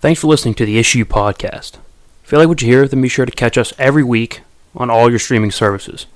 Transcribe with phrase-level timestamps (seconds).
[0.00, 1.74] Thanks for listening to the Issue Podcast.
[2.24, 4.40] If you like what you hear, then be sure to catch us every week
[4.74, 6.06] on all your streaming services.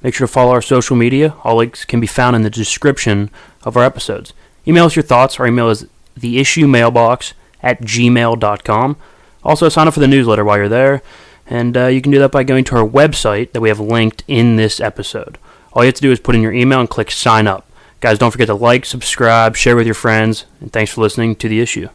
[0.00, 1.34] Make sure to follow our social media.
[1.42, 3.30] All links can be found in the description
[3.64, 4.32] of our episodes.
[4.64, 5.40] Email us your thoughts.
[5.40, 5.88] Our email is
[6.20, 7.32] theissuemailbox
[7.64, 8.96] at gmail.com.
[9.42, 11.02] Also, sign up for the newsletter while you're there.
[11.44, 14.22] And uh, you can do that by going to our website that we have linked
[14.28, 15.36] in this episode.
[15.72, 17.68] All you have to do is put in your email and click sign up.
[17.98, 21.48] Guys, don't forget to like, subscribe, share with your friends, and thanks for listening to
[21.48, 21.88] The Issue.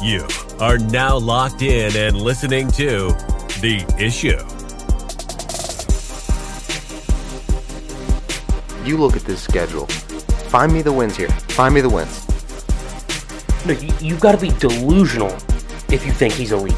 [0.00, 0.28] You
[0.60, 3.08] are now locked in and listening to
[3.60, 4.38] The Issue.
[8.88, 9.86] You look at this schedule.
[9.86, 11.30] Find me the wins here.
[11.30, 12.26] Find me the wins.
[13.66, 15.36] No, you, you've got to be delusional
[15.90, 16.74] if you think he's elite.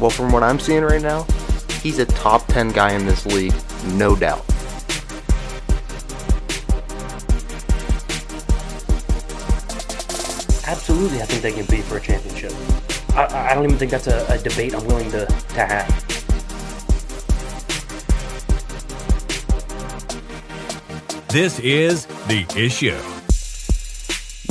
[0.00, 1.24] Well, from what I'm seeing right now,
[1.82, 3.54] he's a top 10 guy in this league,
[3.92, 4.44] no doubt.
[10.68, 12.52] Absolutely, I think they can compete for a championship.
[13.16, 15.88] I- I, I don't even think that's a, a debate I'm willing to, to have.
[21.30, 22.98] This is The Issue.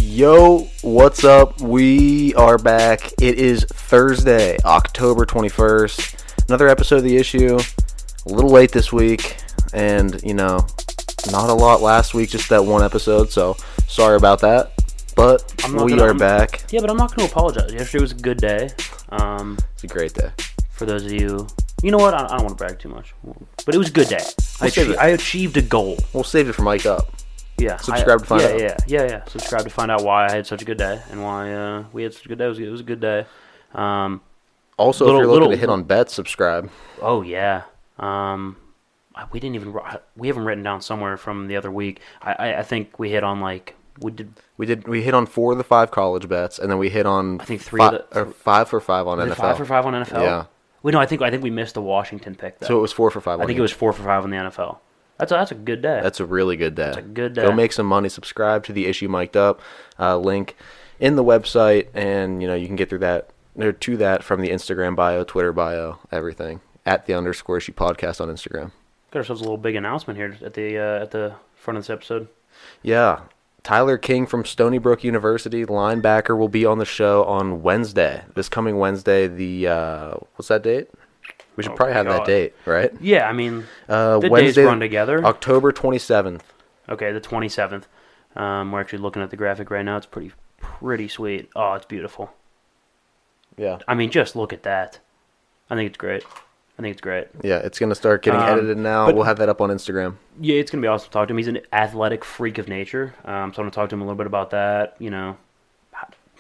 [0.02, 1.62] Yo, what's up?
[1.62, 3.12] We are back.
[3.22, 6.46] It is Thursday, October 21st.
[6.50, 7.60] Another episode of The Issue.
[8.26, 9.38] A little late this week,
[9.74, 10.66] and, you know,
[11.32, 13.56] not a lot last week, just that one episode, so
[13.88, 14.77] sorry about that.
[15.18, 16.64] But we gonna- are I'm- back.
[16.72, 17.74] Yeah, but I'm not going to apologize.
[17.74, 18.70] Yesterday was a good day.
[19.10, 20.32] Um, It's a great day.
[20.70, 21.48] for those of you,
[21.82, 22.14] you know what?
[22.14, 23.14] I, I don't want to brag too much,
[23.66, 24.18] but it was a good day.
[24.20, 24.26] I,
[24.62, 24.98] We'll save achie- it.
[25.00, 25.98] I achieved a goal.
[26.14, 27.08] We'll save it for Mike Up.
[27.58, 27.78] Yeah.
[27.78, 28.60] Subscribe I- to find yeah, out.
[28.60, 29.24] Yeah, yeah, yeah.
[29.26, 32.04] Subscribe to find out why I had such a good day and why uh, we
[32.04, 32.46] had such a good day.
[32.46, 33.26] It was, it was a good day.
[33.74, 34.22] Um,
[34.78, 36.70] Also, Little- if you're looking little- to hit on bets, subscribe.
[37.02, 37.64] oh yeah.
[37.98, 38.58] Um,
[39.32, 39.74] we didn't even
[40.16, 42.02] we haven't written down somewhere from the other week.
[42.22, 44.88] I, I, I think we hit on like we did We did.
[44.88, 47.46] We hit on four of the five college bets, and then we hit on I
[47.46, 49.36] think three fi- of the- or five for five on NFL.
[49.36, 50.22] five for five on NFL.
[50.22, 50.46] Yeah.
[50.84, 52.60] Wait, no, I think I think we missed the Washington pick.
[52.60, 52.68] Though.
[52.68, 53.42] So it was four for five.
[53.42, 54.78] I think it was four for five on the NFL.
[55.18, 56.00] That's a, that's a good day.
[56.04, 56.94] That's a really good day.
[56.96, 57.42] a good day.
[57.42, 58.08] Go make some money.
[58.08, 59.62] Subscribe to the issue mic'd up
[60.00, 60.56] uh, link
[61.00, 64.42] in the website, and you know you can get through that or to that from
[64.42, 68.72] the Instagram bio, Twitter bio, everything at the underscore issue podcast on Instagram.
[69.12, 71.90] Got ourselves a little big announcement here at the uh, at the front of this
[71.90, 72.28] episode.
[72.84, 73.22] Yeah.
[73.68, 78.24] Tyler King from Stony Brook University, linebacker, will be on the show on Wednesday.
[78.34, 80.88] This coming Wednesday, the uh, what's that date?
[81.58, 82.94] We should Oh probably have that date, right?
[83.02, 85.22] Yeah, I mean, Uh, the Wednesday, days run together.
[85.26, 86.46] October twenty seventh.
[86.88, 87.90] Okay, the twenty seventh.
[88.38, 89.98] Um, we're actually looking at the graphic right now.
[89.98, 91.50] It's pretty pretty sweet.
[91.54, 92.32] Oh, it's beautiful.
[93.58, 95.00] Yeah, I mean, just look at that.
[95.70, 96.24] I think it's great.
[96.78, 97.28] I think it's great.
[97.44, 99.12] yeah, it's gonna start getting Um, edited now.
[99.12, 100.16] we'll have that up on Instagram.
[100.40, 101.38] Yeah, it's gonna be awesome to talk to him.
[101.38, 103.16] He's an athletic freak of nature.
[103.26, 104.96] Um, so I'm gonna talk to him a little bit about that.
[105.00, 105.38] You know,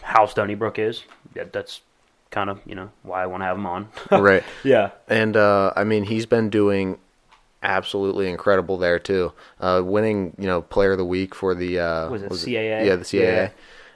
[0.01, 1.03] how Stony Brook is.
[1.35, 1.81] Yeah, that's
[2.29, 3.89] kind of you know why I want to have him on.
[4.11, 4.91] right, yeah.
[5.07, 6.99] and uh, I mean he's been doing
[7.63, 9.33] absolutely incredible there too.
[9.59, 12.85] Uh, winning, you know, Player of the Week for the uh, Was it was CAA?
[12.85, 13.51] Yeah, the CAA.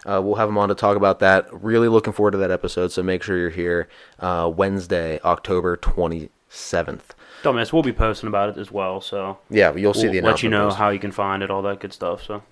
[0.06, 1.48] Uh, we'll have him on to talk about that.
[1.54, 2.92] Really looking forward to that episode.
[2.92, 3.88] So make sure you're here
[4.20, 7.14] uh, Wednesday, October twenty seventh.
[7.44, 7.72] Don't miss.
[7.74, 9.02] We'll be posting about it as well.
[9.02, 10.78] So Yeah, you'll see we'll the let you know post.
[10.78, 12.24] how you can find it, all that good stuff.
[12.24, 12.44] So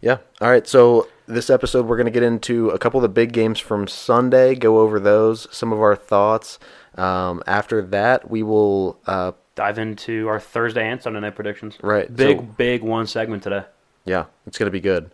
[0.00, 0.18] Yeah.
[0.40, 0.66] All right.
[0.66, 3.86] So this episode, we're going to get into a couple of the big games from
[3.86, 4.54] Sunday.
[4.56, 6.58] Go over those, some of our thoughts.
[6.96, 8.98] Um, after that, we will.
[9.06, 11.76] Uh, dive into our Thursday and Sunday night predictions.
[11.82, 13.64] Right, Big, so- big one segment today.
[14.04, 15.10] yeah, it's going to be good.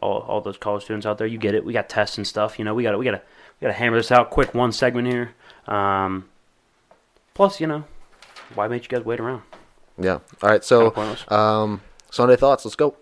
[0.00, 1.64] All, all those college students out there, you get it.
[1.64, 2.58] We got tests and stuff.
[2.58, 3.22] You know, we got to, we got to,
[3.60, 4.54] we got to hammer this out quick.
[4.54, 5.34] One segment here.
[5.66, 6.28] Um,
[7.34, 7.84] plus, you know,
[8.54, 9.42] why make you guys wait around?
[9.98, 10.18] Yeah.
[10.42, 10.64] All right.
[10.64, 11.80] So Kinda um,
[12.10, 12.64] Sunday thoughts.
[12.64, 12.96] Let's go.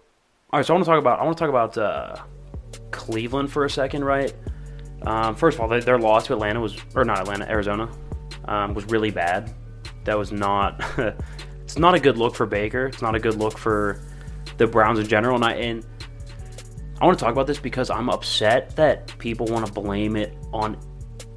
[0.55, 2.17] All right, so I want to talk about I want to talk about uh,
[2.93, 4.33] Cleveland for a second, right?
[5.03, 7.91] Um, first of all, their, their loss to Atlanta was, or not Atlanta, Arizona,
[8.47, 9.53] um, was really bad.
[10.05, 10.81] That was not.
[11.63, 12.87] it's not a good look for Baker.
[12.87, 14.01] It's not a good look for
[14.57, 15.35] the Browns in general.
[15.35, 15.85] And I and
[17.05, 20.35] I want to talk about this because I'm upset that people want to blame it
[20.55, 20.79] on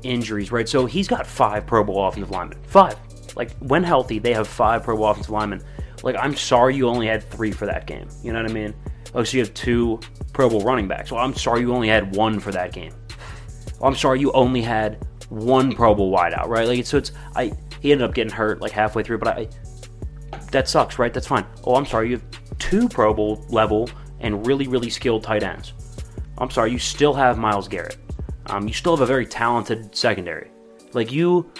[0.01, 0.67] injuries, right?
[0.67, 2.57] So he's got five Pro Bowl offensive linemen.
[2.63, 2.97] Five.
[3.35, 5.61] Like when healthy, they have five Pro Bowl offensive linemen.
[6.03, 8.07] Like I'm sorry you only had three for that game.
[8.23, 8.73] You know what I mean?
[9.13, 9.99] Oh, so you have two
[10.31, 11.11] Pro Bowl running backs.
[11.11, 12.93] Well, I'm sorry you only had one for that game.
[13.77, 16.65] Well, I'm sorry you only had one Pro Bowl wideout, right?
[16.65, 19.49] Like so it's I he ended up getting hurt like halfway through, but I
[20.51, 21.13] that sucks, right?
[21.13, 21.45] That's fine.
[21.65, 25.73] Oh, I'm sorry you have two Pro Bowl level and really really skilled tight ends.
[26.37, 27.97] I'm sorry you still have Myles Garrett.
[28.47, 30.51] Um, you still have a very talented secondary.
[30.93, 31.51] Like you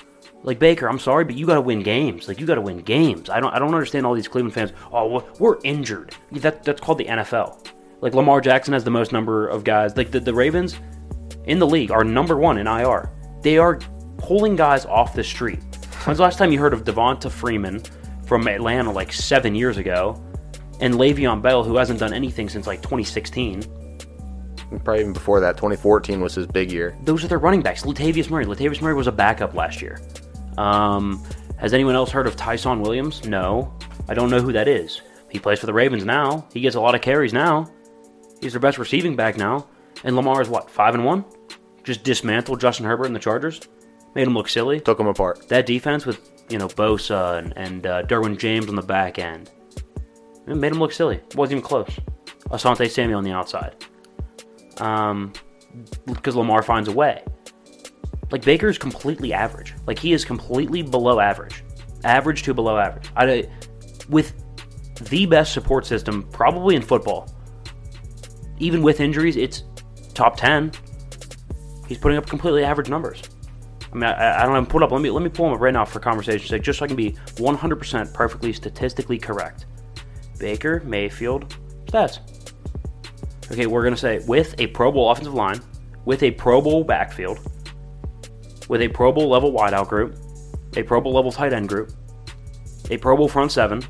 [0.44, 2.28] Like Baker, I'm sorry, but you got to win games.
[2.28, 3.30] Like you got to win games.
[3.30, 4.72] I don't I don't understand all these Cleveland fans.
[4.92, 6.16] Oh, we're, injured.
[6.32, 7.68] That that's called the NFL.
[8.02, 9.98] Like Lamar Jackson has the most number of guys.
[9.98, 10.80] Like the, the Ravens
[11.46, 13.12] in the league are number one in IR.
[13.42, 13.80] They are
[14.18, 15.60] pulling guys off the street.
[16.06, 17.82] When's the last time you heard of Devonta Freeman
[18.26, 20.22] from Atlanta like seven years ago,
[20.80, 23.64] and Le'Veon Bell who hasn't done anything since like 2016?
[24.84, 26.98] Probably even before that, 2014 was his big year.
[27.04, 27.84] Those are their running backs.
[27.84, 28.46] Latavius Murray.
[28.46, 30.02] Latavius Murray was a backup last year.
[30.58, 31.24] Um,
[31.58, 33.26] has anyone else heard of Ty'Son Williams?
[33.26, 33.74] No.
[34.10, 35.02] I don't know who that is.
[35.30, 36.48] He plays for the Ravens now.
[36.54, 37.72] He gets a lot of carries now.
[38.42, 39.68] He's their best receiving back now.
[40.04, 41.26] And Lamar is what, five and one?
[41.84, 43.62] Just dismantled Justin Herbert and the Chargers.
[44.16, 44.80] Made him look silly.
[44.80, 45.48] Took him apart.
[45.48, 46.20] That defense with,
[46.50, 49.52] you know, Bosa and, and uh, Derwin James on the back end.
[50.48, 51.18] It made him look silly.
[51.18, 51.90] It Wasn't even close.
[52.50, 53.76] Asante Samuel on the outside.
[54.78, 55.34] Um,
[56.06, 57.24] because Lamar finds a way.
[58.32, 59.74] Like Baker is completely average.
[59.86, 61.64] Like he is completely below average,
[62.04, 63.10] average to below average.
[63.16, 63.50] I,
[64.10, 64.34] with
[65.10, 67.30] the best support system probably in football.
[68.60, 69.64] Even with injuries, it's
[70.14, 70.72] top ten.
[71.88, 73.22] He's putting up completely average numbers.
[73.92, 74.92] I mean, I, I don't have pulled up.
[74.92, 76.88] Let me let me pull them up right now for conversation's sake, just so I
[76.88, 79.66] can be 100% perfectly statistically correct.
[80.40, 81.56] Baker Mayfield
[81.86, 82.20] stats.
[83.52, 85.62] Okay, we're gonna say with a Pro Bowl offensive line,
[86.06, 87.40] with a Pro Bowl backfield,
[88.70, 90.18] with a Pro Bowl level wideout group,
[90.76, 91.92] a Pro Bowl level tight end group,
[92.90, 93.82] a Pro Bowl front seven,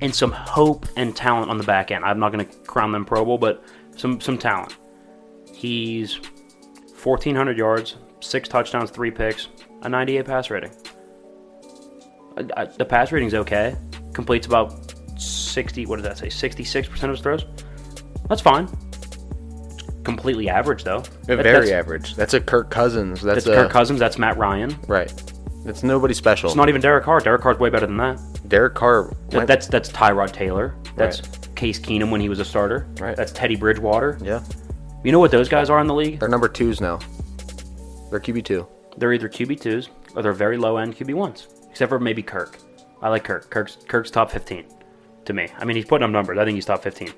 [0.00, 2.04] and some hope and talent on the back end.
[2.04, 3.64] I'm not going to crown them Pro Bowl, but
[3.96, 4.76] some some talent.
[5.54, 6.16] He's
[7.02, 9.48] 1,400 yards, six touchdowns, three picks,
[9.82, 10.70] a 98 pass rating.
[12.36, 13.76] Uh, uh, The pass rating's okay.
[14.12, 14.89] Completes about
[15.22, 15.86] 60.
[15.86, 16.26] What did that say?
[16.28, 17.44] 66% of his throws.
[18.28, 18.68] That's fine.
[20.04, 21.00] Completely average though.
[21.26, 22.14] That- Very that's, average.
[22.14, 23.20] That's a Kirk Cousins.
[23.22, 24.00] That's, That's a, Kirk Cousins.
[24.00, 24.76] That's Matt Ryan.
[24.88, 25.12] Right.
[25.66, 26.48] It's nobody special.
[26.48, 27.20] It's not even Derek Carr.
[27.20, 28.18] Derek Carr's way better than that.
[28.48, 29.14] Derek Carr.
[29.28, 30.74] That- that's that's Tyrod Taylor.
[30.96, 31.54] That's Right.
[31.54, 32.86] Case Keenum when he was a starter.
[32.98, 33.14] Right.
[33.14, 34.18] That's Teddy Bridgewater.
[34.22, 34.42] yeah.
[35.04, 36.18] You know what those guys are in the league?
[36.20, 36.98] They're number twos now.
[38.10, 38.66] They're QB two.
[38.96, 41.48] They're either QB twos or they're very low end QB ones.
[41.70, 42.58] Except for maybe Kirk.
[43.02, 43.50] I like Kirk.
[43.50, 44.64] Kirk's Kirk's top fifteen
[45.30, 45.48] to me.
[45.58, 46.38] I mean he's putting up numbers.
[46.38, 47.12] I think he's top fifteen.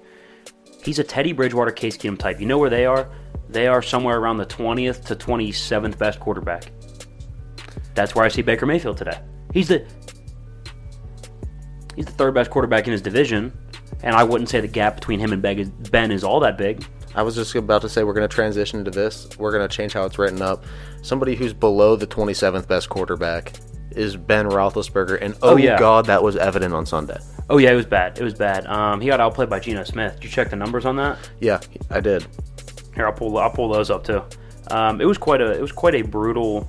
[0.82, 2.40] He's a Teddy Bridgewater Case Keenum type.
[2.40, 3.08] You know where they are?
[3.48, 6.70] They are somewhere around the twentieth to twenty seventh best quarterback.
[7.94, 9.20] That's where I see Baker Mayfield today.
[9.52, 9.84] He's the
[11.96, 13.52] he's the third best quarterback in his division,
[14.02, 15.42] and I wouldn't say the gap between him and
[15.90, 16.84] Ben is all that big.
[17.14, 19.28] I was just about to say we're going to transition to this.
[19.38, 20.64] We're going to change how it's written up.
[21.02, 23.52] Somebody who's below the 27th best quarterback
[23.90, 25.78] is Ben Roethlisberger, and oh, Oh, yeah.
[25.78, 27.18] god, that was evident on Sunday.
[27.50, 28.18] Oh yeah, it was bad.
[28.18, 28.66] It was bad.
[28.66, 30.14] Um, he got outplayed by Geno Smith.
[30.14, 31.18] Did you check the numbers on that?
[31.40, 31.60] Yeah,
[31.90, 32.26] I did.
[32.94, 34.22] Here, I'll pull I'll pull those up too.
[34.70, 36.68] Um, it was quite a it was quite a brutal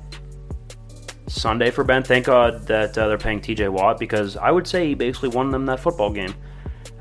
[1.28, 2.04] Sunday for Ben.
[2.04, 3.70] Thank God that uh, they're paying T.J.
[3.70, 6.36] Watt because I would say he basically won them that football game.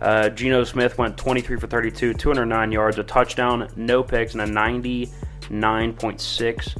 [0.00, 4.46] Uh, Geno Smith went 23 for 32, 209 yards, a touchdown, no picks, and a
[4.46, 6.76] 99.6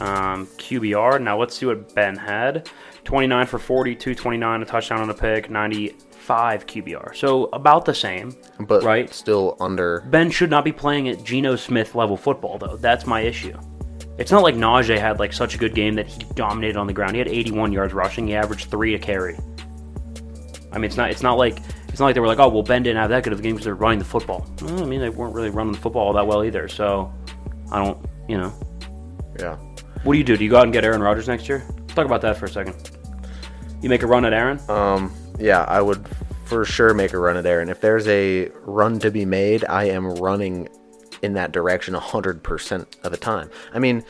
[0.00, 1.20] um, QBR.
[1.20, 2.70] Now let's see what Ben had.
[3.04, 5.50] 29 for 40, 229, a touchdown on a pick,
[6.28, 7.14] 95 QBR.
[7.16, 9.12] So about the same, But right?
[9.12, 10.00] still under.
[10.10, 12.76] Ben should not be playing at Geno Smith level football, though.
[12.76, 13.56] That's my issue.
[14.16, 16.92] It's not like Najee had like such a good game that he dominated on the
[16.92, 17.12] ground.
[17.12, 18.26] He had 81 yards rushing.
[18.28, 19.36] He averaged three a carry.
[20.72, 21.10] I mean, it's not.
[21.10, 21.58] It's not like
[21.88, 23.42] it's not like they were like, oh, well, Ben didn't have that good of a
[23.42, 24.46] game because they're running the football.
[24.62, 26.68] Well, I mean, they weren't really running the football all that well either.
[26.68, 27.12] So,
[27.70, 27.98] I don't.
[28.28, 28.52] You know,
[29.38, 29.56] Yeah.
[30.04, 30.36] what do you do?
[30.36, 31.64] Do you go out and get Aaron Rodgers next year?
[31.80, 32.74] Let's talk about that for a second.
[33.82, 34.58] You make a run at Aaron.
[34.70, 35.12] Um,
[35.44, 36.08] yeah, I would
[36.46, 39.84] for sure make a run at And If there's a run to be made, I
[39.84, 40.68] am running
[41.22, 43.50] in that direction 100% of the time.
[43.72, 44.04] I mean,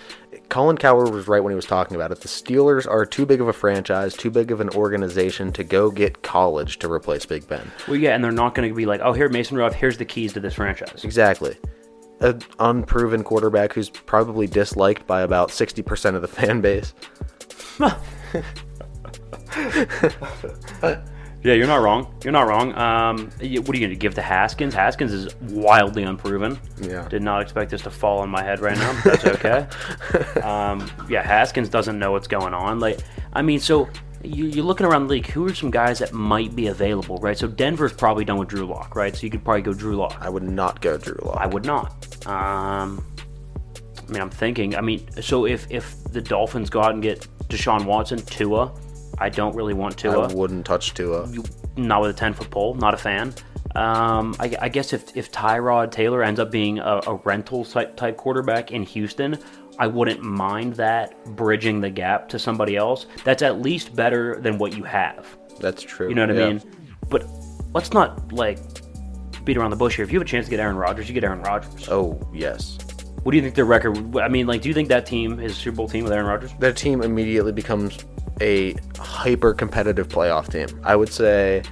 [0.49, 2.21] Colin Cowherd was right when he was talking about it.
[2.21, 5.91] The Steelers are too big of a franchise, too big of an organization to go
[5.91, 7.71] get college to replace Big Ben.
[7.89, 9.75] Well, yeah, and they're not going to be like, oh, here, Mason Rudolph.
[9.75, 11.05] Here's the keys to this franchise.
[11.05, 11.57] Exactly.
[12.21, 16.95] An unproven quarterback who's probably disliked by about 60% of the fan base.
[21.45, 22.13] Yeah, you're not wrong.
[22.25, 22.75] You're not wrong.
[22.75, 24.73] Um, what are you going to give to Haskins?
[24.73, 26.59] Haskins is wildly unproven.
[26.81, 27.07] Yeah.
[27.07, 28.99] Did not expect this to fall on my head right now.
[29.05, 30.41] But that's okay.
[30.41, 32.81] um, yeah, Haskins doesn't know what's going on.
[32.81, 33.01] Like,
[33.35, 33.91] I mean, so
[34.23, 35.27] you, you're looking around the league.
[35.27, 37.37] Who are some guys that might be available, right?
[37.37, 39.15] So Denver's probably done with Drew Lock, right?
[39.15, 40.17] So you could probably go Drew Lock.
[40.23, 41.37] I would not go Drew Lock.
[41.39, 42.27] I would not.
[42.27, 43.07] Um,
[44.09, 44.77] I mean, I'm thinking.
[44.77, 48.73] I mean, so if if the Dolphins go out and get Deshaun Watson, Tua,
[49.19, 50.29] I don't really want Tua.
[50.29, 51.29] I wouldn't touch Tua.
[51.77, 53.35] not with a 10 foot pole, not a fan.
[53.75, 57.97] Um, I, I guess if, if Tyrod Taylor ends up being a, a rental type,
[57.97, 59.37] type quarterback in Houston,
[59.79, 63.07] I wouldn't mind that bridging the gap to somebody else.
[63.25, 65.27] That's at least better than what you have.
[65.59, 66.09] That's true.
[66.09, 66.45] You know what Yeah.
[66.45, 66.63] I mean?
[67.09, 67.27] But
[67.73, 68.59] let's not like
[69.45, 70.05] beat around the bush here.
[70.05, 71.89] If you have a chance to get Aaron Rodgers, you get Aaron Rodgers.
[71.89, 72.79] Oh yes.
[73.25, 74.17] What do you think their record?
[74.19, 76.27] I mean, like, do you think that team is a Super Bowl team with Aaron
[76.27, 76.53] Rodgers?
[76.59, 77.99] Their team immediately becomes
[78.41, 80.81] a hyper competitive playoff team.
[80.85, 81.63] I would say,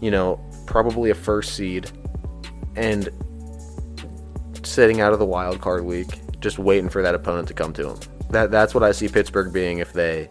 [0.00, 1.90] you know, probably a first seed
[2.76, 3.08] and
[4.62, 7.84] sitting out of the wild card week, just waiting for that opponent to come to
[7.84, 7.98] them.
[8.30, 10.30] That that's what I see Pittsburgh being if they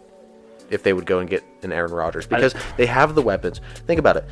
[0.70, 3.62] if they would go and get an Aaron Rodgers because they have the weapons.
[3.88, 4.26] Think about it.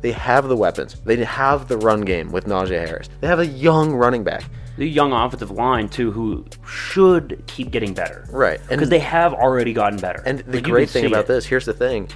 [0.00, 1.00] They have the weapons.
[1.04, 3.08] They have the run game with Najee Harris.
[3.20, 4.44] They have a young running back.
[4.78, 8.60] The young offensive line too, who should keep getting better, Right.
[8.68, 10.22] Because they have already gotten better.
[10.24, 11.26] And the Like, great thing about it.
[11.28, 12.08] this, here's the thing.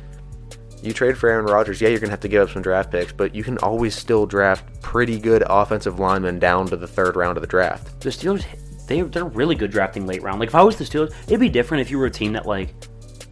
[0.83, 2.91] You trade for Aaron Rodgers, yeah, you're going to have to give up some draft
[2.91, 7.17] picks, but you can always still draft pretty good offensive linemen down to the third
[7.17, 8.01] round of the draft.
[8.01, 8.45] the Steelers,
[8.87, 10.39] they they're really good drafting late round.
[10.39, 12.47] Like if I was the Steelers, it'd be different if you were a team that
[12.47, 12.73] like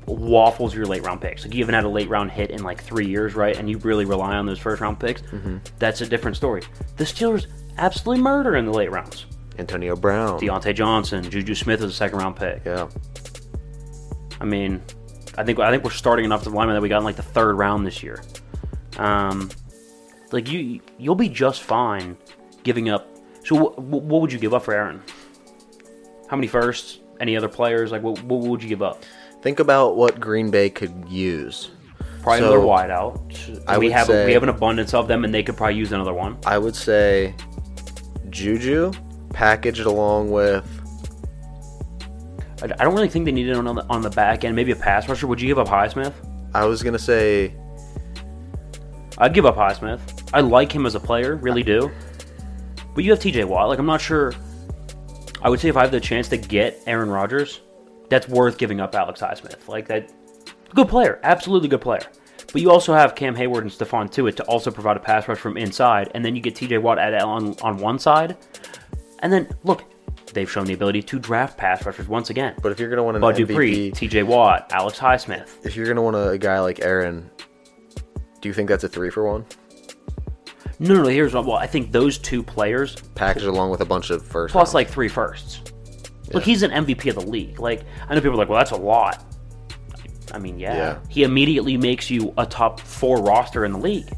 [0.06, 1.44] waffles your late round picks.
[1.44, 3.56] Like you haven't had a late round hit in like three years, right?
[3.56, 5.22] And you really rely on those first round picks.
[5.22, 5.58] Mm-hmm.
[5.78, 6.62] That's a different story.
[6.96, 7.46] The Steelers
[7.78, 9.26] absolutely murder in the late rounds.
[9.58, 10.40] Antonio Brown.
[10.40, 12.62] Diontae Johnson, Juju Smith is a second round pick.
[12.64, 12.88] Yeah.
[14.40, 14.82] I mean,
[15.38, 17.22] I think I think we're starting an offensive lineman that we got in like the
[17.22, 18.20] third round this year.
[18.98, 19.50] Um,
[20.32, 22.16] like you, you'll be just fine
[22.64, 23.08] giving up.
[23.44, 25.02] So wh- wh- what would you give up for Aaron?
[26.28, 26.98] How many firsts?
[27.20, 27.92] Any other players?
[27.92, 29.04] Like what, what would you give up?
[29.42, 31.70] Think about what Green Bay could use.
[32.22, 33.64] Probably So, another wideout.
[33.68, 35.76] I we would have say- we have an abundance of them, and they could probably
[35.76, 36.38] use another one.
[36.46, 37.34] I would say
[38.34, 38.92] Juju
[39.30, 40.68] packaged along with
[42.62, 44.56] I, I don't really think they need it on the on the back end.
[44.56, 45.26] Maybe a pass rusher.
[45.26, 46.12] Would you give up Highsmith?
[46.52, 47.54] I was going to say
[49.18, 50.00] I'd give up Highsmith.
[50.32, 51.90] I like him as a player, really do.
[52.94, 53.68] But you have TJ Watt.
[53.68, 54.34] Like I'm not sure.
[55.40, 57.60] I would say if I have the chance to get Aaron Rodgers,
[58.08, 59.68] that's worth giving up Alex Highsmith.
[59.68, 60.12] Like that,
[60.74, 62.02] good player, absolutely good player.
[62.54, 65.38] But you also have Cam Hayward and Stephon Tuitt to also provide a pass rush
[65.38, 68.36] from inside, and then you get TJ Watt at on on one side,
[69.18, 69.82] and then look,
[70.32, 72.54] they've shown the ability to draft pass rushers once again.
[72.62, 75.66] but if you're going to want an Bud MVP, Dupree, TJ Watt, Alex Highsmith.
[75.66, 77.28] if you're going to want a guy like Aaron,
[78.40, 79.44] do you think that's a 3 for 1?
[80.78, 81.08] No, no, no.
[81.08, 81.46] Here's what.
[81.46, 84.74] Well, I think those two players Packaged along with a bunch of first plus rounds.
[84.74, 85.60] like three firsts.
[86.32, 87.58] Look, he's an MVP of the league.
[87.58, 89.24] Like I know people are like, well, that's a lot.
[90.34, 90.76] I mean, yeah.
[90.76, 90.98] Yeah.
[91.08, 94.08] He immediately makes you a top four roster in the league.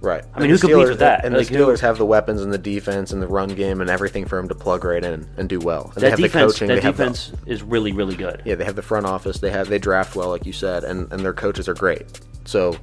[0.00, 0.24] Right.
[0.34, 1.24] I mean, And who competes Steelers- with that?
[1.26, 3.80] And Like, the who- Steelers have the weapons and the defense and the run game
[3.82, 5.90] and everything for him to plug right in and do well.
[5.94, 6.68] And they That have defense, the coaching.
[6.68, 8.40] that have the- defense is really, really good.
[8.46, 9.38] yeah, they have the front office.
[9.40, 12.06] They have they draft well, like you said, and and their coaches are great.
[12.46, 12.76] So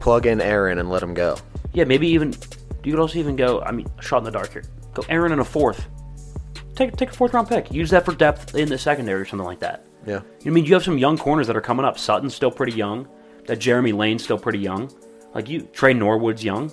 [0.00, 1.36] plug in Aaron and let him go.
[1.72, 2.32] Yeah, maybe even
[2.84, 3.60] you could also even go.
[3.62, 4.62] I mean, shot in the dark here.
[4.94, 5.86] Go Aaron in a fourth.
[6.76, 7.72] Take take a fourth round pick.
[7.72, 9.84] Use that for depth in the secondary or something like that.
[10.06, 10.20] Yeah.
[10.46, 11.98] I mean, you have some young corners that are coming up.
[11.98, 13.08] Sutton's still pretty young.
[13.46, 14.90] That Jeremy Lane's still pretty young.
[15.34, 16.68] Like you, Tre Norwood's young.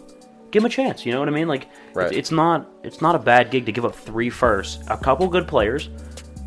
[0.52, 1.06] Give him a chance.
[1.06, 1.48] You know what I mean?
[1.48, 2.08] Like, Right.
[2.08, 5.28] it's, it's not it's not a bad gig to give up three firsts, a couple
[5.28, 5.90] good players,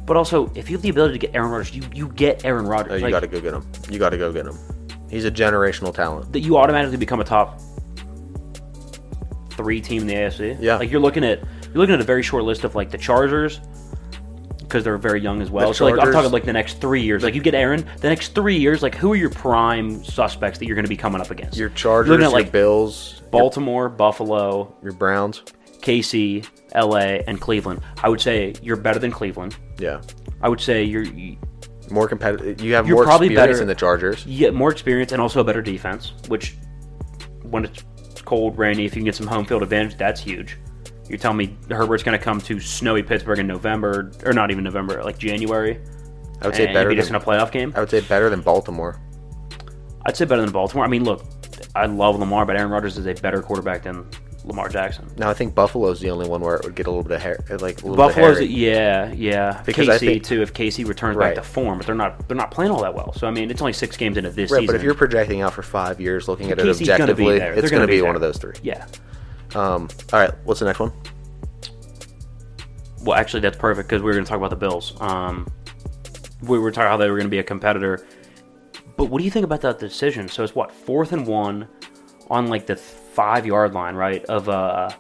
[0.06, 2.66] but also if you have the ability to get Aaron Rodgers, you you get Aaron
[2.66, 2.92] Rodgers.
[2.92, 3.66] Oh, you Like, got to go get him.
[3.90, 4.58] You got to go get him.
[5.10, 6.32] He's a generational talent.
[6.32, 7.60] that you automatically become a top
[9.50, 10.56] three team in the AFC.
[10.60, 10.76] Yeah.
[10.76, 13.60] like you're looking at you're looking at a very short list of like the Chargers
[14.74, 15.68] because they're very young as well.
[15.68, 17.22] The so like I'm talking like the next three years.
[17.22, 18.82] Like you get Aaron, the next three years.
[18.82, 21.56] Like who are your prime suspects that you're going to be coming up against?
[21.56, 25.44] Your Chargers, looking at your like Bills, your, Baltimore, Buffalo, your Browns.
[25.80, 27.82] KC, LA, and Cleveland.
[28.02, 29.54] I would say you're better than Cleveland.
[29.78, 30.00] Yeah.
[30.42, 31.36] I would say you're you,
[31.90, 32.60] More competitive.
[32.60, 34.24] You have You're more probably experience better- in the Chargers.
[34.24, 36.14] get more experience and also a better defense.
[36.26, 36.56] Which
[37.42, 37.84] when it's
[38.24, 40.56] cold, rainy, if you can get some home field advantage, that's huge.
[41.08, 44.64] You're telling me Herbert's going to come to snowy Pittsburgh in November, or not even
[44.64, 45.78] November, like January,
[46.40, 47.72] I would say better beat us in than a playoff game?
[47.76, 49.00] I would say better than Baltimore.
[50.06, 50.84] I'd say better than Baltimore.
[50.84, 51.24] I mean, look,
[51.74, 54.06] I love Lamar, but Aaron Rodgers is a better quarterback than
[54.44, 55.10] Lamar Jackson.
[55.16, 57.22] Now I think Buffalo's the only one where it would get a little bit of
[57.22, 59.62] hair, like a little Buffalo's, bit yeah, yeah.
[59.64, 60.42] Because KC I think- too.
[60.42, 61.34] If KC returns Right.
[61.34, 63.14] back to form, but they're not, they're not playing all that well.
[63.14, 64.66] So I mean, it's only six games into this Right, season.
[64.66, 67.70] but if you're projecting out for five years, looking at it KC's gonna objectively, it's
[67.70, 68.52] going gonna be, be one of those three.
[68.62, 68.84] yeah,
[69.54, 70.92] Um, all right, what's the next one?
[73.02, 74.94] Well, actually, that's perfect because we were going to talk about the Bills.
[75.00, 75.46] Um,
[76.42, 78.06] we were talking how they were going to be a competitor.
[78.96, 80.28] But what do you think about that decision?
[80.28, 81.68] So it's what fourth and one
[82.30, 84.24] on like the five yard line, right?
[84.26, 84.90] Of uh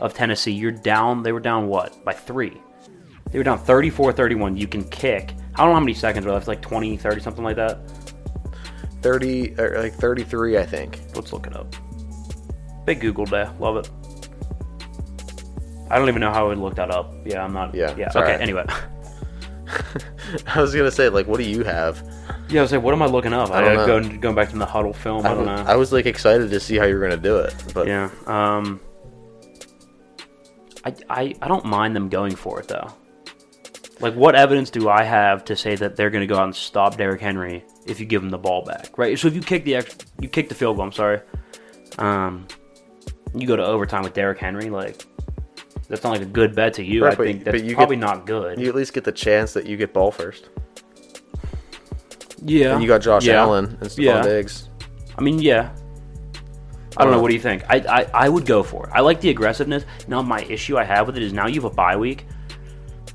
[0.00, 0.52] of Tennessee.
[0.52, 1.22] You're down.
[1.22, 2.60] They were down what by three.
[3.30, 4.56] They were down 34-31.
[4.58, 5.32] You can kick.
[5.54, 6.46] I don't know how many seconds were left.
[6.46, 7.80] Like 20, 30, something like that.
[9.02, 11.00] Thirty, or like thirty-three, I think.
[11.14, 11.74] Let's look it up.
[12.86, 13.48] Big Google day.
[13.58, 13.90] Love it.
[15.90, 17.12] I don't even know how I would look that up.
[17.24, 17.74] Yeah, I'm not.
[17.74, 18.08] Yeah, Yeah.
[18.08, 18.18] Okay.
[18.18, 18.40] alright.
[18.40, 18.64] Anyway.
[20.46, 22.02] I was gonna say like, what do you have?
[22.48, 23.50] Yeah, I was like, what am I looking up?
[23.50, 23.86] I don't I, know.
[23.86, 25.26] going going back to the huddle film.
[25.26, 25.64] I, don't know.
[25.66, 28.10] I was like excited to see how you were gonna do it, but yeah.
[28.26, 28.80] Um.
[30.84, 32.92] I, I I don't mind them going for it though.
[33.98, 36.54] Like, what evidence do I have to say that they're going to go out and
[36.54, 39.18] stop Derrick Henry if you give him the ball back, right?
[39.18, 41.20] So if you kick the ex- you kick the field goal, I'm sorry,
[41.98, 42.46] um,
[43.34, 45.04] you go to overtime with Derrick Henry, like
[45.88, 47.04] that's not like a good bet to you.
[47.04, 48.58] Right, I but- think but that's you probably get- not good.
[48.60, 50.48] you at least get the chance that you get ball first.
[52.42, 53.40] yeah, And you got Josh Yeah.
[53.42, 54.22] Allen and Stefon Yeah.
[54.22, 54.68] Diggs.
[55.16, 55.70] I mean, yeah.
[56.98, 57.20] I don't know.
[57.20, 57.62] What do you think?
[57.68, 57.76] I,
[58.14, 58.92] I I would go for it.
[58.94, 59.84] I like the aggressiveness.
[60.08, 62.26] Now my issue I have with it is now you have a bye week,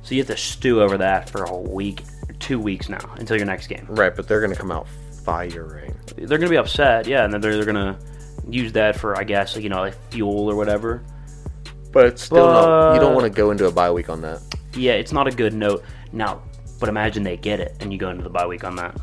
[0.03, 2.03] so you have to stew over that for a week,
[2.39, 3.85] two weeks now until your next game.
[3.89, 4.87] Right, but they're gonna come out
[5.25, 5.95] firing.
[6.15, 7.97] They're gonna be upset, yeah, and then they're, they're gonna
[8.49, 11.03] use that for I guess you know like fuel or whatever.
[11.91, 12.93] But it's still not.
[12.93, 14.41] You don't want to go into a bye week on that.
[14.75, 15.83] Yeah, it's not a good note
[16.13, 16.41] now.
[16.79, 18.99] But imagine they get it and you go into the bye week on that.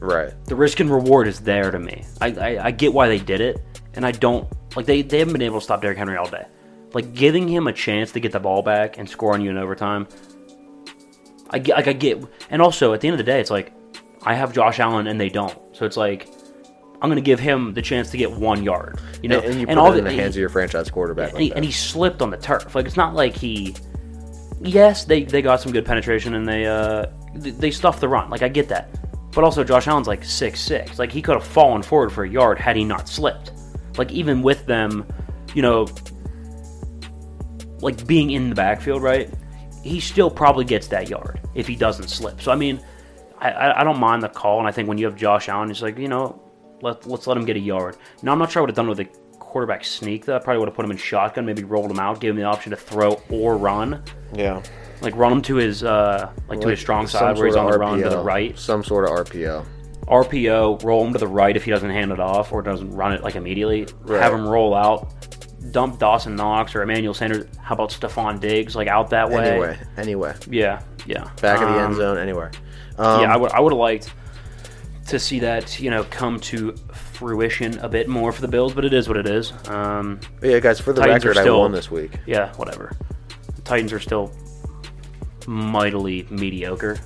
[0.00, 0.32] Right.
[0.46, 2.04] the risk and reward is there to me.
[2.20, 3.60] I, I, I get why they did it,
[3.94, 6.44] and I don't like they, they haven't been able to stop Derrick Henry all day.
[6.92, 9.58] Like giving him a chance to get the ball back and score on you in
[9.58, 10.08] overtime.
[11.50, 13.72] I get like I get, and also at the end of the day, it's like
[14.24, 16.28] I have Josh Allen and they don't, so it's like
[17.02, 19.00] I'm gonna give him the chance to get one yard.
[19.22, 20.88] You know, and, and you put all it in the- the hands of your franchise
[20.90, 21.30] quarterback.
[21.30, 22.74] and like he, and he slipped on the turf.
[22.74, 23.74] Like it's not like he.
[24.60, 28.30] Yes, they, they got some good penetration and they uh they stuffed the run.
[28.30, 28.88] Like I get that,
[29.32, 30.98] but also Josh Allen's like six six.
[31.00, 33.50] Like he could have fallen forward for a yard had he not slipped.
[33.98, 35.04] Like even with them,
[35.54, 35.86] you know,
[37.80, 39.28] like being in the backfield, right?
[39.82, 42.40] He still probably gets that yard if he doesn't slip.
[42.40, 42.80] So I mean,
[43.38, 45.82] I, I don't mind the call, and I think when you have Josh Allen, it's
[45.82, 46.40] like you know,
[46.82, 47.96] let let's let him get a yard.
[48.22, 49.04] Now I'm not sure I would have done with a
[49.38, 50.24] quarterback sneak.
[50.24, 52.36] Though I probably would have put him in shotgun, maybe rolled him out, gave him
[52.36, 54.02] the option to throw or run,
[54.34, 54.62] yeah.
[55.00, 57.72] like run him to his uh like to his strong side where he's on of
[57.72, 58.58] the run to the right.
[58.58, 59.64] Some sort of RPO.
[60.06, 63.12] RPO, roll him to the right if he doesn't hand it off or doesn't run
[63.12, 63.86] it like immediately.
[64.00, 64.20] Right.
[64.20, 65.14] Have him roll out.
[65.70, 67.46] Dump Dawson Knox or Emmanuel Sanders.
[67.60, 68.74] How about Stefon Diggs?
[68.74, 69.48] Like out that way.
[69.48, 71.30] Anyway, anyway, Yeah, yeah.
[71.40, 72.18] back of the Um, end zone.
[72.18, 72.50] Anywhere.
[72.98, 74.12] Um, yeah, I would I would have liked
[75.12, 78.84] to see that you know come to fruition a bit more for the Bills, but
[78.84, 79.52] it is what it is.
[79.68, 80.80] Um, yeah, guys.
[80.80, 82.12] For the Titans record, still- I won this week.
[82.26, 82.96] yeah, whatever.
[83.54, 84.32] The Titans are still
[85.46, 86.98] mightily mediocre.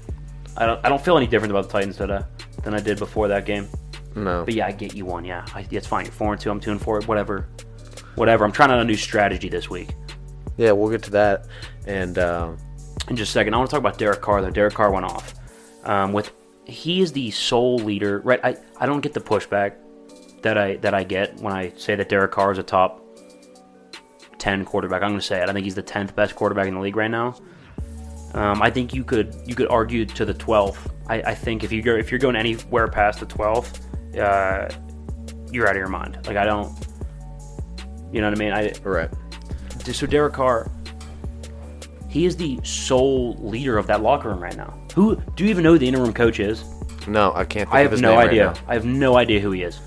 [0.56, 2.20] I don't I don't feel any different about the Titans today
[2.62, 3.68] than I did before that game.
[4.14, 4.44] No.
[4.44, 5.24] But yeah, I get you one.
[5.24, 6.04] Yeah, I, it's fine.
[6.06, 6.50] You're four and two.
[6.50, 7.00] I'm two and four.
[7.02, 7.48] Whatever,
[8.14, 8.44] whatever.
[8.44, 9.90] I'm trying out a new strategy this week.
[10.56, 11.46] Yeah, we'll get to that.
[11.86, 12.56] And um,
[13.08, 13.52] in just a second.
[13.54, 14.50] I want to talk about Derek Carr though.
[14.50, 15.34] Derek Carr went off
[15.84, 16.30] um, with
[16.66, 18.20] he is the sole leader.
[18.20, 18.40] Right?
[18.44, 19.76] I, I don't get the pushback
[20.42, 23.02] that I that I get when I say that Derek Carr is a top
[24.38, 25.02] ten quarterback.
[25.02, 25.48] I'm going to say it.
[25.48, 27.36] I think he's the tenth best quarterback in the league right now.
[28.34, 30.92] Um, I think you could you could argue to the twelfth.
[31.08, 34.68] I, I think if you go if you're going anywhere past the twelfth, uh,
[35.50, 36.18] you're out of your mind.
[36.26, 36.76] Like I don't.
[38.12, 38.52] You know what I mean?
[38.52, 39.10] I, right.
[39.92, 40.70] so Derek Carr,
[42.08, 44.85] he is the sole leader of that locker room right now.
[44.96, 46.64] Who do you even know who the interim coach is?
[47.06, 47.68] No, I can't.
[47.68, 48.46] Think I of have no right idea.
[48.46, 48.54] now.
[48.66, 49.78] I have no idea who he is.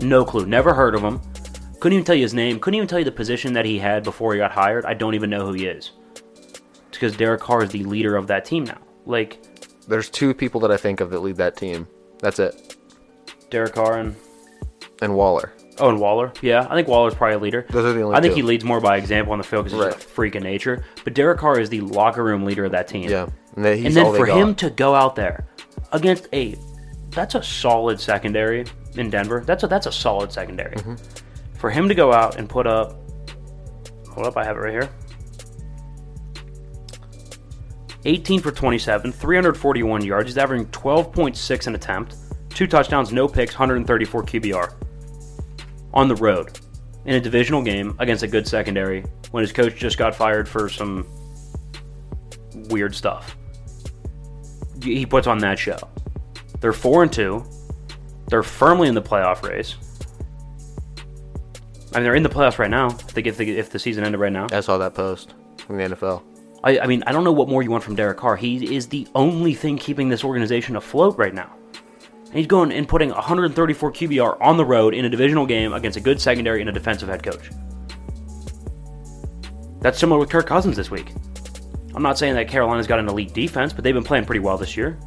[0.00, 0.46] No clue.
[0.46, 1.20] Never heard of him.
[1.80, 2.58] Couldn't even tell you his name.
[2.60, 4.84] Couldn't even tell you the position that he had before he got hired.
[4.86, 5.90] I don't even know who he is.
[6.14, 6.62] It's
[6.92, 8.78] because Derek Carr is the leader of that team now.
[9.04, 9.42] Like
[9.88, 11.86] There's two people that I think of that lead that team.
[12.20, 12.76] That's it.
[13.50, 14.14] Derek Carr and
[15.02, 15.52] And Waller.
[15.78, 16.32] oh, and Waller.
[16.40, 17.66] Yeah, I think Waller's probably a leader.
[17.70, 18.36] Those are the only I think two.
[18.36, 19.96] he leads more by example on the field because he's Right.
[19.96, 20.84] a freak of nature.
[21.02, 23.08] But Derek Carr is the locker room leader of that team.
[23.10, 23.26] Yeah.
[23.56, 24.38] And, and then for got.
[24.38, 25.46] him to go out there
[25.92, 26.56] against a
[27.10, 28.64] that's a solid secondary
[28.96, 29.42] in Denver.
[29.44, 30.76] That's a that's a solid secondary.
[30.76, 31.58] Mm-hmm.
[31.58, 32.96] For him to go out and put up
[34.08, 34.90] hold up, I have it right here.
[38.04, 40.28] 18 for 27, 341 yards.
[40.28, 42.16] He's averaging 12.6 an attempt,
[42.48, 44.72] two touchdowns, no picks, 134 QBR.
[45.92, 46.60] On the road
[47.04, 50.68] in a divisional game against a good secondary when his coach just got fired for
[50.68, 51.06] some
[52.70, 53.36] weird stuff.
[54.82, 55.78] He puts on that show.
[56.60, 57.44] They're 4 and 2.
[58.28, 59.76] They're firmly in the playoff race.
[61.92, 62.88] I mean, they're in the playoffs right now.
[62.88, 65.34] If, they, if, the, if the season ended right now, I saw that post
[65.66, 66.22] from the NFL.
[66.62, 68.36] I, I mean, I don't know what more you want from Derek Carr.
[68.36, 71.52] He is the only thing keeping this organization afloat right now.
[72.26, 75.96] And he's going and putting 134 QBR on the road in a divisional game against
[75.96, 77.50] a good secondary and a defensive head coach.
[79.80, 81.12] That's similar with Kirk Cousins this week.
[81.94, 84.56] I'm not saying that Carolina's got an elite defense, but they've been playing pretty well
[84.56, 84.98] this year.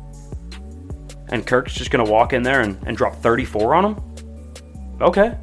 [1.30, 4.96] And Kirk's just going to walk in there and, and drop 34 on them?
[5.02, 5.38] Okay.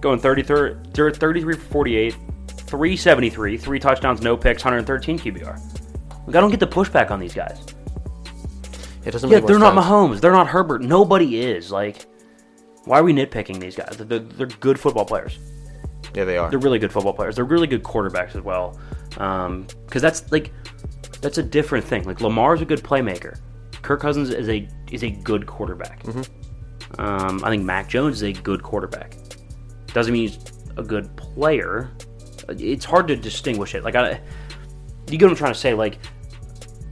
[0.00, 2.16] Going 33, 33 for 48,
[2.56, 6.26] 373, three touchdowns, no picks, 113 QBR.
[6.26, 7.64] Like, I don't get the pushback on these guys.
[9.04, 9.30] It doesn't.
[9.30, 9.86] Yeah, they're not sense.
[9.86, 10.20] Mahomes.
[10.20, 10.82] They're not Herbert.
[10.82, 11.70] Nobody is.
[11.70, 12.06] Like,
[12.84, 13.96] why are we nitpicking these guys?
[13.96, 15.38] They're, they're good football players.
[16.14, 16.50] Yeah, they are.
[16.50, 17.36] They're really good football players.
[17.36, 18.78] They're really good quarterbacks as well.
[19.10, 20.52] Because that's like
[21.20, 22.04] that's a different thing.
[22.04, 23.38] Like Lamar's a good playmaker.
[23.82, 26.04] Kirk Cousins is a is a good quarterback.
[26.98, 29.16] Um, I think Mac Jones is a good quarterback.
[29.94, 30.38] Doesn't mean he's
[30.76, 31.90] a good player.
[32.48, 33.84] It's hard to distinguish it.
[33.84, 34.20] Like I,
[35.10, 35.74] you get what I'm trying to say.
[35.74, 35.98] Like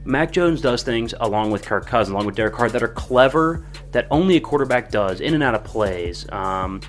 [0.05, 3.65] Mac Jones does things along with Kirk Cousins, along with Derek Carr, that are clever,
[3.91, 6.81] that only a quarterback does, in and out of plays, um,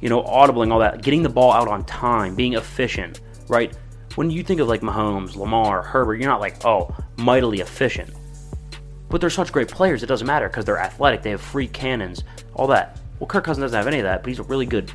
[0.00, 3.76] you know, audibling, all that, getting the ball out on time, being efficient, right?
[4.14, 8.10] When you think of like Mahomes, Lamar, Herbert, you're not like, oh, mightily efficient.
[9.08, 12.24] But they're such great players, it doesn't matter because they're athletic, they have free cannons,
[12.54, 12.98] all that.
[13.18, 14.92] Well, Kirk Cousins doesn't have any of that, but he's a really good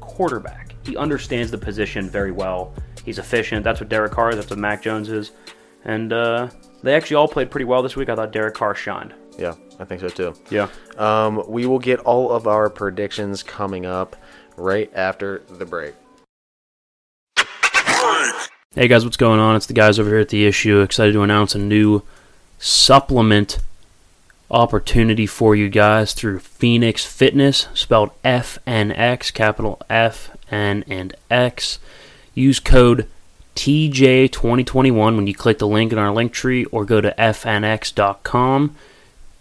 [0.00, 0.74] quarterback.
[0.84, 2.74] He understands the position very well.
[3.04, 3.64] He's efficient.
[3.64, 4.36] That's what Derek Carr is.
[4.36, 5.32] That's what Mac Jones is.
[5.84, 6.48] And uh,
[6.82, 8.08] they actually all played pretty well this week.
[8.08, 9.14] I thought Derek Carr shined.
[9.38, 10.34] Yeah, I think so too.
[10.50, 10.68] Yeah.
[10.98, 14.16] Um, we will get all of our predictions coming up
[14.56, 15.94] right after the break.
[18.74, 19.54] Hey guys, what's going on?
[19.54, 20.80] It's the guys over here at the issue.
[20.80, 22.02] Excited to announce a new
[22.58, 23.58] supplement
[24.50, 31.14] opportunity for you guys through Phoenix Fitness, spelled F N X, capital F N and
[31.30, 31.78] X.
[32.34, 33.08] Use code
[33.56, 38.76] TJ2021 when you click the link in our link tree or go to fnx.com.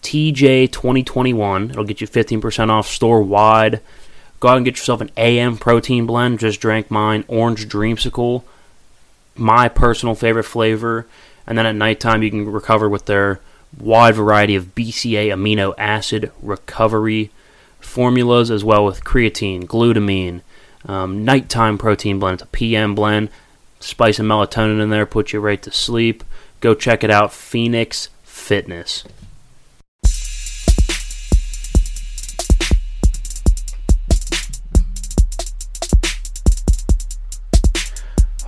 [0.02, 1.70] TJ2021.
[1.70, 3.82] It'll get you 15% off store wide.
[4.42, 6.40] Go out and get yourself an AM protein blend.
[6.40, 8.44] Just drank mine, Orange Dreamsicle
[9.36, 11.08] my personal favorite flavor.
[11.48, 13.40] And then at nighttime, you can recover with their
[13.78, 17.32] wide variety of BCA amino acid recovery
[17.80, 20.42] formulas, as well with creatine, glutamine,
[20.86, 22.36] um, nighttime protein blend.
[22.36, 23.30] It's a PM blend.
[23.80, 26.24] Spice and melatonin in there, put you right to sleep.
[26.60, 29.04] Go check it out, Phoenix Fitness.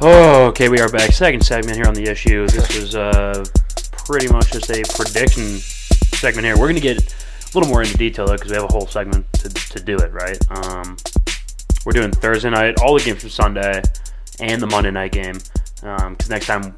[0.05, 1.13] Oh, okay, we are back.
[1.13, 2.45] Second segment here on the issue.
[2.45, 3.45] This is uh,
[3.93, 5.59] pretty much just a prediction
[6.19, 6.57] segment here.
[6.57, 8.85] We're going to get a little more into detail, though, because we have a whole
[8.85, 10.37] segment to, to do it, right?
[10.49, 10.97] Um,
[11.85, 13.81] we're doing Thursday night, all the games from Sunday,
[14.41, 15.37] and the Monday night game.
[15.75, 16.77] Because next time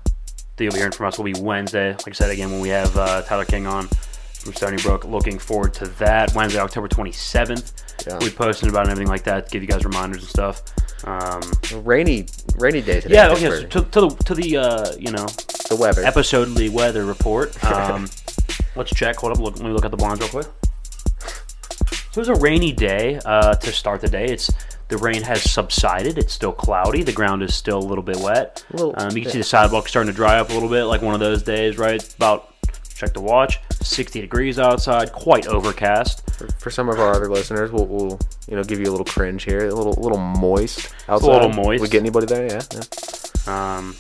[0.60, 1.94] you'll be hearing from us will be Wednesday.
[1.94, 3.88] Like I said, again, when we have uh, Tyler King on
[4.34, 5.04] from Stony Brook.
[5.04, 6.36] Looking forward to that.
[6.36, 7.74] Wednesday, October 27th.
[8.06, 8.18] Yeah.
[8.20, 10.64] We'll be about and everything like that, give you guys reminders and stuff.
[11.06, 11.42] Um,
[11.84, 12.28] Rainy,
[12.58, 13.16] rainy day today.
[13.16, 13.50] yeah, okay.
[13.50, 15.26] So to, to the to the uh, you know
[15.70, 16.04] the weather.
[16.04, 17.56] episodely weather report.
[17.66, 18.08] Um,
[18.76, 19.18] let's check.
[19.18, 19.40] Hold up.
[19.40, 20.46] Look, let me look at the blinds real quick.
[22.12, 24.26] So it was a rainy day uh, to start the day.
[24.26, 24.52] It's
[24.88, 26.18] the rain has subsided.
[26.18, 27.04] It's still cloudy.
[27.04, 28.64] The ground is still a little bit wet.
[28.72, 29.32] Little um, you can bit.
[29.34, 31.78] see the sidewalk starting to dry up a little bit, like one of those days,
[31.78, 32.02] right?
[32.16, 32.54] About
[32.94, 33.60] check the watch.
[33.86, 35.12] 60 degrees outside.
[35.12, 36.22] Quite overcast.
[36.60, 39.44] For some of our other listeners, we'll, we'll you know give you a little cringe
[39.44, 41.28] here, a little little moist outside.
[41.28, 41.82] a little moist.
[41.82, 42.48] We get anybody there?
[42.48, 42.62] Yeah.
[42.74, 43.78] yeah.
[43.78, 43.96] Um,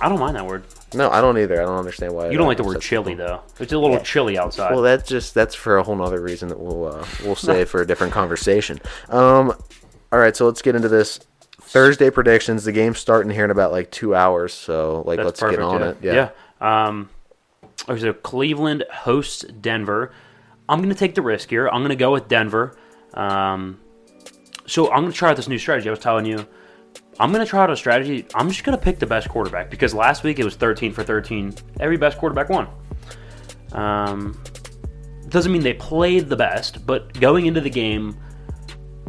[0.00, 0.64] I don't mind that word.
[0.94, 1.60] No, I don't either.
[1.60, 2.30] I don't understand why.
[2.30, 3.40] You don't like the word chilly though.
[3.58, 4.02] It's a little Yeah.
[4.02, 4.72] chilly outside.
[4.72, 7.80] Well, that's just that's for a whole nother reason that we'll uh, we'll save for
[7.80, 8.80] a different conversation.
[9.08, 9.52] Um,
[10.12, 11.20] all right, so let's get into this
[11.60, 12.64] Thursday predictions.
[12.64, 15.58] The game's starting here in about like two hours, so like That's let's perfect.
[15.58, 15.88] get on yeah.
[15.88, 15.96] it.
[16.02, 16.28] Yeah.
[16.60, 16.86] Yeah.
[16.86, 17.10] Um,
[17.88, 20.12] okay, so Cleveland hosts Denver.
[20.68, 21.68] I'm going to take the risk here.
[21.68, 22.76] I'm going to go with Denver.
[23.14, 23.80] Um,
[24.66, 25.88] so I'm going to try out this new strategy.
[25.88, 26.46] I was telling you,
[27.18, 28.26] I'm going to try out a strategy.
[28.34, 31.02] I'm just going to pick the best quarterback because last week it was 13 for
[31.02, 31.54] 13.
[31.80, 32.68] Every best quarterback won.
[33.72, 34.40] Um,
[35.28, 38.16] doesn't mean they played the best, but going into the game,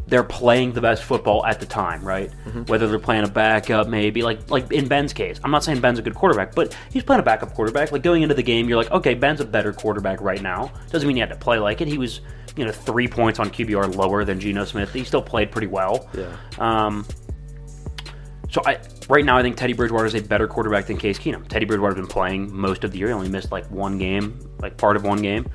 [0.07, 2.31] they're playing the best football at the time, right?
[2.69, 5.39] Whether they're playing a backup, maybe like like in Ben's case.
[5.43, 7.91] I'm not saying Ben's a good quarterback, but he's playing a backup quarterback.
[7.91, 10.71] Like going into the game, you're like, okay, Ben's a better quarterback right now.
[10.89, 11.87] Doesn't mean you had to play like it.
[11.87, 12.21] He was,
[12.55, 14.93] you know, three points on QBR lower than Geno Smith.
[14.93, 16.09] He still played pretty well.
[16.13, 16.35] Yeah.
[16.57, 17.05] Um,
[18.49, 21.47] so I right now I think Teddy Bridgewater is a better quarterback than Case Keenum.
[21.47, 23.07] Teddy Bridgewater's been playing most of the year.
[23.07, 25.49] He only missed like one game, like part of one game.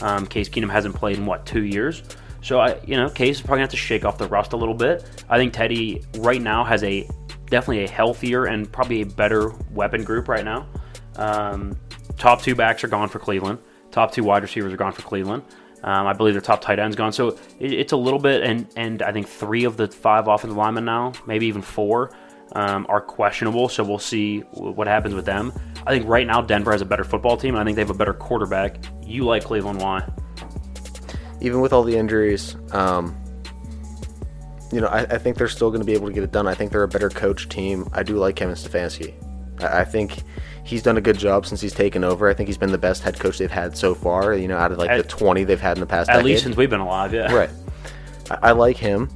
[0.00, 2.02] Um, Case Keenum hasn't played in what two years.
[2.42, 4.56] So I, you know, Case is probably gonna have to shake off the rust a
[4.56, 5.04] little bit.
[5.28, 7.08] I think Teddy right now has a
[7.46, 10.66] definitely a healthier and probably a better weapon group right now.
[11.16, 11.76] Um,
[12.16, 13.58] top two backs are gone for Cleveland.
[13.90, 15.42] Top two wide receivers are gone for Cleveland.
[15.84, 17.12] Um, I believe their top tight end's gone.
[17.12, 20.56] So it, it's a little bit, and and I think three of the five offensive
[20.56, 22.12] linemen now, maybe even four,
[22.52, 23.68] um, are questionable.
[23.68, 25.52] So we'll see what happens with them.
[25.86, 27.90] I think right now Denver has a better football team, and I think they have
[27.90, 28.76] a better quarterback.
[29.04, 29.80] You like Cleveland?
[29.80, 30.08] Why?
[31.42, 33.14] Even with all the injuries, um,
[34.72, 36.46] you know, I, I think they're still going to be able to get it done.
[36.46, 37.88] I think they're a better coach team.
[37.92, 39.12] I do like Kevin Stefanski.
[39.60, 40.22] I, I think
[40.64, 42.28] he's done a good job since he's taken over.
[42.28, 44.34] I think he's been the best head coach they've had so far.
[44.34, 46.08] You know, out of like At- the twenty they've had in the past.
[46.08, 46.26] At decade.
[46.26, 47.32] least since we've been alive, yeah.
[47.34, 47.50] Right.
[48.30, 49.10] I, I like him.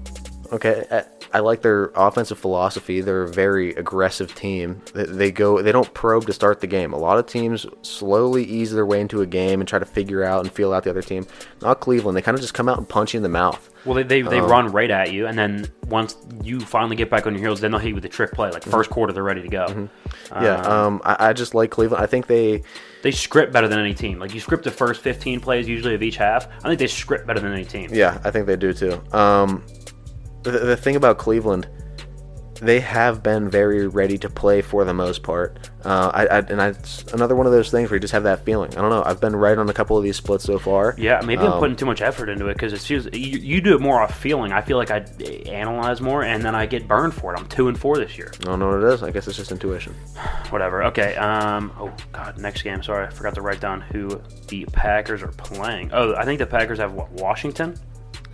[0.53, 0.87] Okay.
[1.33, 3.01] I, like their offensive philosophy.
[3.01, 4.81] They're a very aggressive team.
[4.95, 5.61] They, they go.
[5.61, 6.93] They don't probe to start the game.
[6.93, 10.25] A lot of teams slowly ease their way into a game and try to figure
[10.25, 11.27] out and feel out the other team.
[11.61, 12.17] Not Cleveland.
[12.17, 13.71] They kind of just come out and punch you in the mouth.
[13.85, 17.09] Well, they they, they Um, run right at you, and then once you finally get
[17.11, 18.51] back on your heels, then they'll hit you with a trick play.
[18.51, 18.71] Like Mm-hmm.
[18.71, 19.89] first quarter, they're ready to go.
[20.33, 20.57] Yeah.
[20.63, 21.01] Um.
[21.05, 22.03] I, I just like Cleveland.
[22.03, 22.63] I think they.
[23.03, 24.19] They script better than any team.
[24.19, 26.49] Like you script the first 15 plays usually of each half.
[26.65, 27.91] I think they script better than any team.
[27.93, 29.01] Yeah, I think they do too.
[29.13, 29.65] Um,
[30.51, 31.69] the, the thing about Cleveland,
[32.63, 35.69] they have been very ready to play for the most part.
[35.85, 38.23] Uh, I, I and I, it's another one of those things where you just have
[38.23, 38.71] that feeling.
[38.79, 39.03] I don't know.
[39.05, 40.95] I've been right on a couple of these splits so far.
[40.97, 43.61] Yeah, maybe I'm Um, putting too much effort into it because it feels you, you
[43.61, 44.53] do it more off feeling.
[44.53, 45.01] I feel like I
[45.51, 47.39] analyze more, and then I get burned for it.
[47.39, 48.33] I'm two and four this year.
[48.41, 49.03] I don't know what it is.
[49.03, 49.93] I guess it's just intuition.
[50.49, 50.83] Whatever.
[50.85, 51.15] Okay.
[51.17, 51.71] Um.
[51.79, 52.39] Oh God.
[52.39, 52.83] Next game.
[52.83, 55.91] Sorry, I forgot to write down who the Packers are playing.
[55.93, 57.77] Oh, I think the Packers have what, Washington.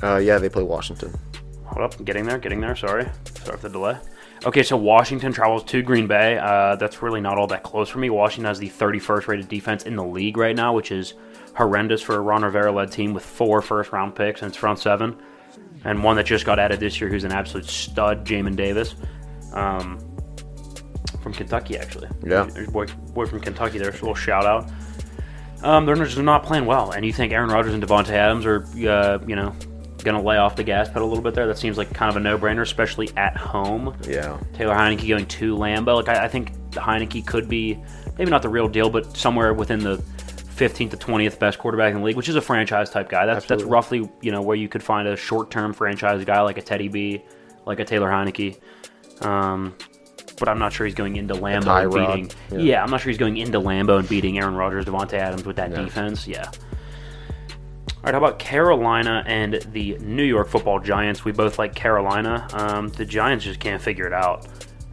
[0.01, 1.12] Uh, yeah, they play Washington.
[1.72, 2.76] Hold up, getting there, getting there.
[2.76, 3.08] Sorry,
[3.44, 3.98] sorry for the delay.
[4.44, 6.37] Okay, so Washington travels to Green Bay.
[6.37, 8.11] Uh, that's really not all that close for me.
[8.11, 11.14] Washington has the 31st rated defense in the league right now, which is
[11.56, 14.80] horrendous for a Ron Rivera led team with four first round picks and it's front
[14.80, 15.16] seven,
[15.85, 18.96] and one that just got added this year, who's an absolute stud, Jamin Davis,
[19.54, 19.98] um,
[21.22, 22.08] from Kentucky actually.
[22.22, 22.42] Yeah.
[22.44, 23.78] There's boy, boy from Kentucky.
[23.78, 24.70] There's a little shout out.
[25.62, 28.64] Um, they're just not playing well, and you think Aaron Rodgers and Davante Adams are,
[28.88, 29.54] uh, you know,
[30.03, 31.47] going to lay off the gas pedal a little bit there?
[31.47, 33.97] That seems like kind of a no-brainer, especially at home.
[34.09, 34.38] Yeah.
[34.55, 35.97] Taylor Heinicke going to Lambeau.
[36.05, 37.79] Like I, I think Heinicke could be
[38.19, 39.97] maybe not the real deal, but somewhere within the
[40.57, 43.27] 15th to 20th best quarterback in the league, which is a franchise type guy.
[43.27, 43.65] That's Absolutely.
[43.65, 46.88] that's roughly you know where you could find a short-term franchise guy like a Teddy
[46.88, 47.23] B,
[47.67, 48.59] like a Taylor Heinicke.
[49.23, 49.75] Um,
[50.38, 52.38] but I'm not sure he's going into Lambeau and beating.
[52.51, 52.59] yeah.
[52.73, 52.83] Yeah.
[52.83, 55.71] I'm not sure he's going into Lambeau and beating Aaron Rodgers, Davante Adams with that
[55.71, 55.83] Yeah.
[55.83, 56.27] defense.
[56.27, 56.51] Yeah.
[57.88, 61.25] All right, how about Carolina and the New York Football Giants?
[61.25, 62.49] We both like Carolina.
[62.53, 64.47] Um, the Giants just can't figure it out.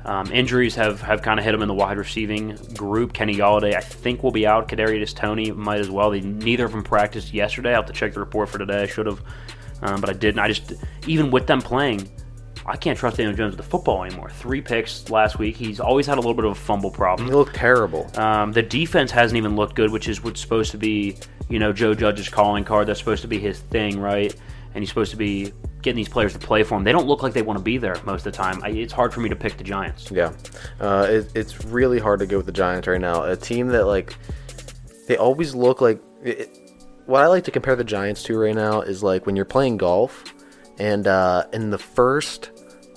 [0.06, 3.14] Um, injuries have, have kind of hit them in the wide receiving group.
[3.14, 4.68] Kenny Golladay, I think, will be out.
[4.68, 6.10] Kadarius Toney might as well.
[6.10, 7.72] They neither of them practiced yesterday.
[7.72, 8.84] I'll have to check the report for today.
[8.84, 9.22] I should have,
[9.82, 10.40] um, but I didn't.
[10.40, 10.74] I just
[11.06, 12.10] even with them playing,
[12.66, 14.30] I can't trust Daniel Jones with the football anymore.
[14.30, 15.56] Three picks last week.
[15.56, 17.28] He's always had a little bit of a fumble problem.
[17.28, 18.10] He looked terrible.
[18.20, 21.18] Um, the defense hasn't even looked good, which is what's supposed to be,
[21.50, 22.88] you know, Joe Judge's calling card.
[22.88, 24.34] That's supposed to be his thing, right?
[24.74, 26.84] And he's supposed to be getting these players to play for him.
[26.84, 28.62] They don't look like they want to be there most of the time.
[28.64, 30.12] I, it's hard for me to pick the Giants.
[30.12, 30.34] Yeah,
[30.80, 33.24] uh, it, it's really hard to go with the Giants right now.
[33.24, 34.16] A team that like
[35.08, 36.02] they always look like.
[36.24, 36.56] It,
[37.06, 39.78] what I like to compare the Giants to right now is like when you're playing
[39.78, 40.24] golf,
[40.80, 42.52] and uh, in the first,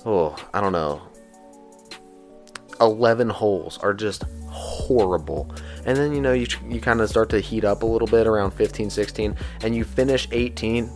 [0.05, 1.01] oh, I don't know,
[2.81, 5.53] eleven holes are just horrible.
[5.85, 8.27] And then you know you you kind of start to heat up a little bit
[8.27, 10.89] around 15, 16, and you finish 18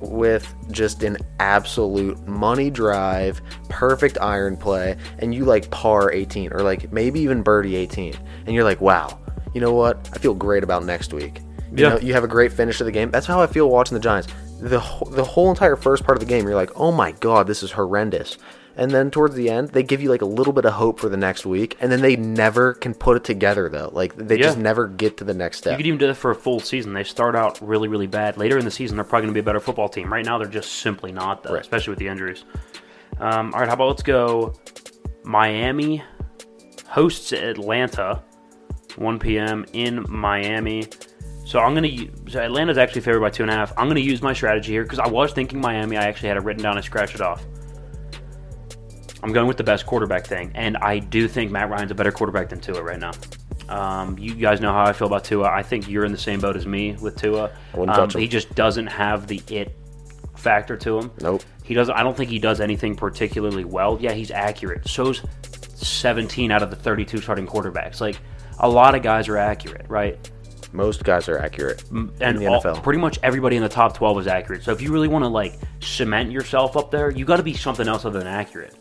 [0.00, 6.60] with just an absolute money drive, perfect iron play, and you like par 18 or
[6.60, 8.14] like maybe even birdie 18,
[8.46, 9.18] and you're like, wow,
[9.54, 10.08] you know what?
[10.12, 11.40] I feel great about next week.
[11.72, 11.88] You Yeah.
[11.90, 13.10] know, you have a great finish to the game.
[13.10, 14.28] That's how I feel watching the Giants.
[14.60, 14.78] The
[15.10, 17.72] the whole entire first part of the game, you're like, oh my god, this is
[17.72, 18.38] horrendous.
[18.76, 21.08] And then towards the end, they give you like a little bit of hope for
[21.08, 23.90] the next week, and then they never can put it together though.
[23.92, 25.72] Like they just never get to the next step.
[25.72, 26.92] You could even do that for a full season.
[26.92, 28.36] They start out really, really bad.
[28.36, 30.12] Later in the season, they're probably going to be a better football team.
[30.12, 31.60] Right now, they're just simply not, though, Right.
[31.62, 32.44] especially with the injuries.
[33.18, 34.54] Um, all right, how about let's go
[35.24, 36.02] Miami
[36.86, 38.22] hosts Atlanta,
[38.96, 39.64] 1 p.m.
[39.72, 40.84] in Miami.
[41.48, 41.88] So I'm gonna.
[42.28, 43.72] So Atlanta's actually favored by two and a half.
[43.78, 45.96] I'm gonna use my strategy here because I was thinking Miami.
[45.96, 47.42] I actually had it written down and scratched it off.
[49.22, 52.12] I'm going with the best quarterback thing, and I do think Matt Ryan's a better
[52.12, 53.12] quarterback than Tua right now.
[53.70, 55.48] Um, you guys know how I feel about Tua.
[55.48, 57.50] I think you're in the same boat as me with Tua.
[57.72, 58.10] Um.
[58.10, 59.74] He just doesn't have the it
[60.36, 61.10] factor to him.
[61.22, 61.44] Nope.
[61.64, 61.94] He doesn't.
[61.94, 63.96] I don't think he does anything particularly well.
[63.98, 64.86] Yeah, he's accurate.
[64.86, 65.22] So's
[65.76, 68.02] 17 out of the 32 starting quarterbacks.
[68.02, 68.18] Like
[68.58, 70.30] a lot of guys are accurate, right?
[70.72, 72.82] Most guys are accurate and in the all- NFL.
[72.82, 74.62] pretty much everybody in the top 12 is accurate.
[74.62, 77.54] So if you really want to like cement yourself up there, you got to be
[77.54, 78.74] something else other than accurate.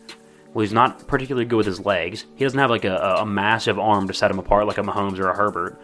[0.53, 2.25] Well, he's not particularly good with his legs.
[2.35, 5.19] He doesn't have like a, a massive arm to set him apart like a Mahomes
[5.19, 5.79] or a Herbert.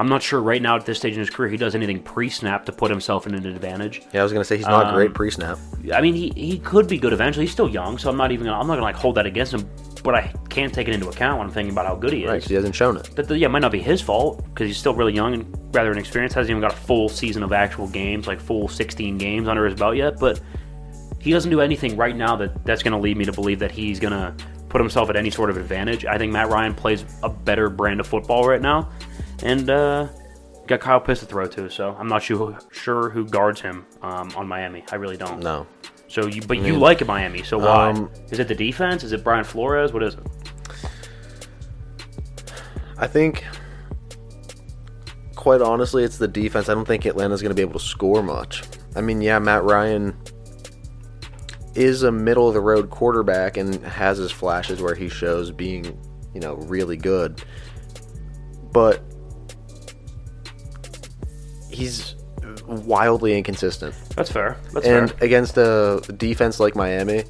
[0.00, 2.64] I'm not sure right now at this stage in his career he does anything pre-snap
[2.64, 4.00] to put himself in an advantage.
[4.14, 5.58] Yeah, I was gonna say he's not Um, great pre-snap.
[5.92, 7.44] I mean, he, he could be good eventually.
[7.44, 9.52] He's still young, so I'm not even gonna, I'm not gonna like hold that against
[9.52, 9.68] him.
[10.02, 12.30] But I can't take it into account when I'm thinking about how good he is.
[12.30, 13.14] Right, he hasn't shown it.
[13.14, 15.92] That yeah, it might not be his fault because he's still really young and rather
[15.92, 16.34] inexperienced.
[16.34, 19.74] Hasn't even got a full season of actual games, like full 16 games under his
[19.74, 20.18] belt yet.
[20.18, 20.40] But
[21.20, 23.70] he doesn't do anything right now that that's going to lead me to believe that
[23.70, 24.34] he's going to
[24.70, 26.06] put himself at any sort of advantage.
[26.06, 28.88] I think Matt Ryan plays a better brand of football right now,
[29.42, 30.08] and uh,
[30.66, 31.70] got Kyle Pitts to throw to.
[31.70, 34.84] So I'm not sure sure who guards him um, on Miami.
[34.90, 35.40] I really don't.
[35.40, 35.66] No.
[36.08, 37.44] So you, but you like Miami.
[37.44, 37.90] So why?
[37.90, 39.04] Um, is it the defense?
[39.04, 39.92] Is it Brian Flores?
[39.92, 40.26] What is it?
[42.98, 43.46] I think,
[45.36, 46.68] quite honestly, it's the defense.
[46.68, 48.62] I don't think Atlanta's going to be able to score much.
[48.96, 50.16] I mean, yeah, Matt Ryan
[51.76, 55.96] is a middle of the road quarterback and has his flashes where he shows being,
[56.34, 57.42] you know, really good.
[58.72, 59.02] But
[61.70, 62.14] he's
[62.66, 63.94] wildly inconsistent.
[64.16, 64.56] That's fair.
[64.72, 65.24] That's and fair.
[65.26, 67.24] against a defense like Miami,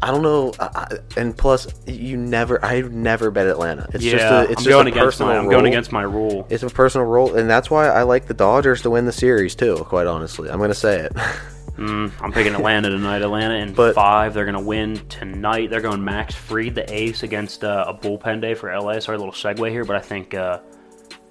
[0.00, 0.52] I don't know.
[0.58, 3.88] I, and plus, you never, I never bet Atlanta.
[3.94, 5.38] It's yeah, just a, it's I'm just going a against personal my.
[5.38, 5.50] I'm role.
[5.52, 6.46] going against my rule.
[6.50, 9.54] It's a personal rule, and that's why I like the Dodgers to win the series
[9.54, 9.76] too.
[9.88, 11.12] Quite honestly, I'm going to say it.
[11.72, 13.22] Mm, I'm picking Atlanta tonight.
[13.22, 14.34] Atlanta in But- five.
[14.34, 15.70] They're going to win tonight.
[15.70, 19.00] They're going Max Fried, the ace, against uh, a bullpen day for LA.
[19.00, 20.58] Sorry, a little segue here, but I think uh,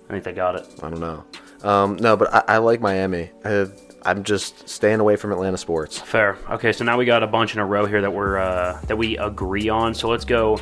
[0.09, 0.67] I think they got it.
[0.81, 1.23] I don't know.
[1.63, 3.31] Um, no, but I, I like Miami.
[3.45, 3.67] I,
[4.03, 5.99] I'm just staying away from Atlanta sports.
[5.99, 6.37] Fair.
[6.49, 8.97] Okay, so now we got a bunch in a row here that we're uh, that
[8.97, 9.93] we agree on.
[9.93, 10.59] So let's go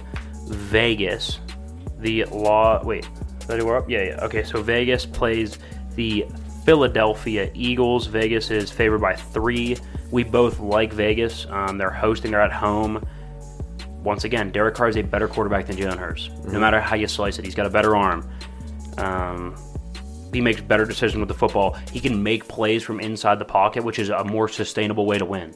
[0.48, 1.40] Vegas.
[2.00, 2.84] The law.
[2.84, 3.08] Wait,
[3.48, 3.90] that we're up.
[3.90, 4.26] Yeah, yeah.
[4.26, 5.58] Okay, so Vegas plays
[5.96, 6.26] the
[6.66, 8.08] Philadelphia Eagles.
[8.08, 9.78] Vegas is favored by three.
[10.12, 11.46] We both like Vegas.
[11.50, 12.32] Um, they're hosting.
[12.32, 13.08] They're at home.
[14.04, 16.30] Once again, Derek Carr is a better quarterback than Jalen Hurts.
[16.46, 18.30] No matter how you slice it, he's got a better arm.
[18.98, 19.56] Um,
[20.34, 21.74] he makes better decisions with the football.
[21.92, 25.26] He can make plays from inside the pocket, which is a more sustainable way to
[25.26, 25.56] win.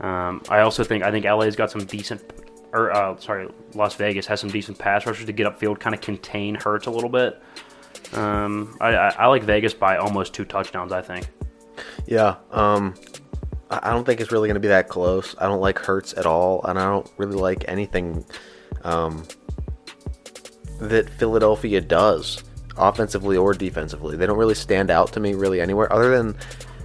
[0.00, 2.22] Um, I also think I think LA's got some decent,
[2.72, 6.00] or uh, sorry, Las Vegas has some decent pass rushers to get upfield, kind of
[6.00, 7.40] contain Hurts a little bit.
[8.12, 10.92] Um, I, I, I like Vegas by almost two touchdowns.
[10.92, 11.28] I think.
[12.06, 12.36] Yeah.
[12.50, 12.94] Um,
[13.68, 15.34] I don't think it's really going to be that close.
[15.38, 18.24] I don't like Hurts at all, and I don't really like anything
[18.84, 19.24] um,
[20.78, 22.44] that Philadelphia does,
[22.78, 24.16] offensively or defensively.
[24.16, 26.36] They don't really stand out to me really anywhere, other than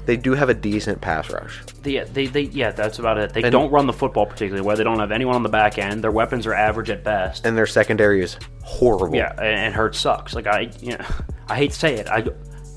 [0.05, 1.61] they do have a decent pass rush.
[1.83, 3.33] They, they, they, yeah, that's about it.
[3.33, 4.75] They And- don't run the football particularly well.
[4.75, 6.03] They don't have anyone on the back end.
[6.03, 7.45] Their weapons are average at best.
[7.45, 9.15] And their secondary is horrible.
[9.15, 10.33] Yeah, and, and Hurts sucks.
[10.33, 11.05] Like I, you know,
[11.49, 12.07] I hate to say it.
[12.09, 12.25] I,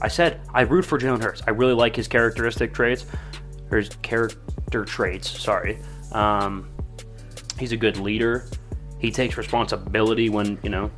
[0.02, 1.42] I said I root for Jalen Hurts.
[1.46, 3.06] I really like his characteristic traits,
[3.70, 5.30] or his character traits.
[5.30, 5.78] Sorry.
[6.12, 6.68] Um,
[7.58, 8.46] he's a good leader.
[8.98, 10.90] He takes responsibility when you know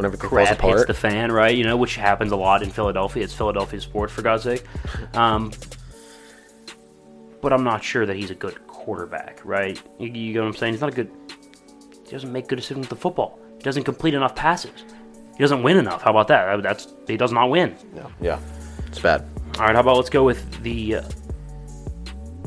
[0.00, 1.54] When everything falls crap hits the fan, right?
[1.54, 3.22] You know, which happens a lot in Philadelphia.
[3.22, 4.64] It's Philadelphia sports, for God's sake.
[5.12, 5.52] Um,
[7.42, 9.78] but I'm not sure that he's a good quarterback, right?
[9.98, 10.72] You, you know what I'm saying?
[10.72, 11.10] He's not a good.
[12.06, 13.38] He doesn't make good decisions with the football.
[13.58, 14.84] He doesn't complete enough passes.
[15.36, 16.00] He doesn't win enough.
[16.00, 16.62] How about that?
[16.62, 17.76] That's he does not win.
[17.94, 18.06] yeah.
[18.22, 18.38] yeah,
[18.86, 19.28] it's bad.
[19.58, 21.02] All right, how about let's go with the uh,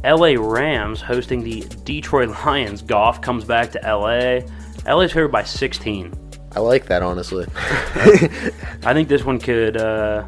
[0.03, 0.37] L.A.
[0.37, 2.81] Rams hosting the Detroit Lions.
[2.81, 4.43] Goff comes back to L.A.
[4.87, 6.22] L.A.'s favored by 16.
[6.55, 7.45] I like that honestly.
[7.55, 10.25] I think this one could uh,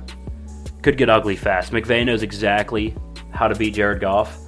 [0.81, 1.71] could get ugly fast.
[1.71, 2.95] McVay knows exactly
[3.31, 4.39] how to beat Jared Goff.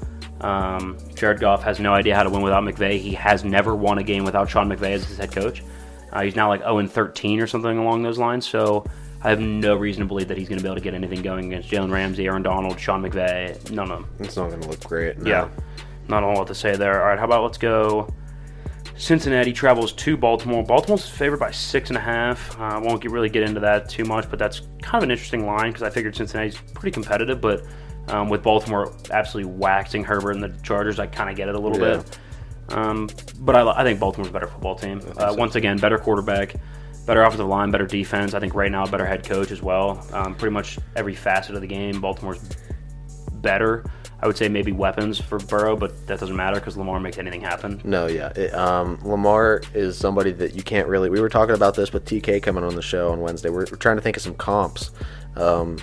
[0.41, 2.99] Um, Jared Goff has no idea how to win without McVay.
[2.99, 5.63] He has never won a game without Sean McVay as his head coach.
[6.11, 8.47] Uh, he's now like 0 and 13 or something along those lines.
[8.47, 8.85] So
[9.23, 11.21] I have no reason to believe that he's going to be able to get anything
[11.21, 13.71] going against Jalen Ramsey, Aaron Donald, Sean McVay.
[13.71, 14.09] None of them.
[14.19, 15.17] it's not going to look great.
[15.17, 15.29] no.
[15.29, 15.49] Yeah,
[16.07, 17.01] not a lot to say there.
[17.01, 18.13] All right, how about let's go.
[18.97, 20.63] Cincinnati travels to Baltimore.
[20.63, 22.59] Baltimore's favored by six and a half.
[22.59, 25.11] Uh, I won't get, really get into that too much, but that's kind of an
[25.11, 27.63] interesting line because I figured Cincinnati's pretty competitive, but
[28.07, 31.59] um, with Baltimore absolutely waxing Herbert and the Chargers, I kind of get it a
[31.59, 31.97] little Yeah.
[31.97, 32.19] bit.
[32.69, 34.99] Um, but I, I think Baltimore's a better football team.
[35.17, 35.33] Uh.
[35.37, 36.55] Once again, better quarterback,
[37.05, 38.33] better offensive line, better defense.
[38.33, 40.05] I think right now a better head coach as well.
[40.11, 42.41] Um, pretty much every facet of the game, Baltimore's
[43.33, 43.85] better.
[44.19, 47.41] I would say maybe weapons for Burrow, but that doesn't matter because Lamar makes anything
[47.41, 47.79] happen.
[47.83, 48.29] No, yeah.
[48.35, 51.09] It, um, Lamar is somebody that you can't really.
[51.11, 53.49] We were talking about this with TK coming on the show on Wednesday.
[53.49, 54.89] We're, we're trying to think of some comps,
[55.35, 55.77] um,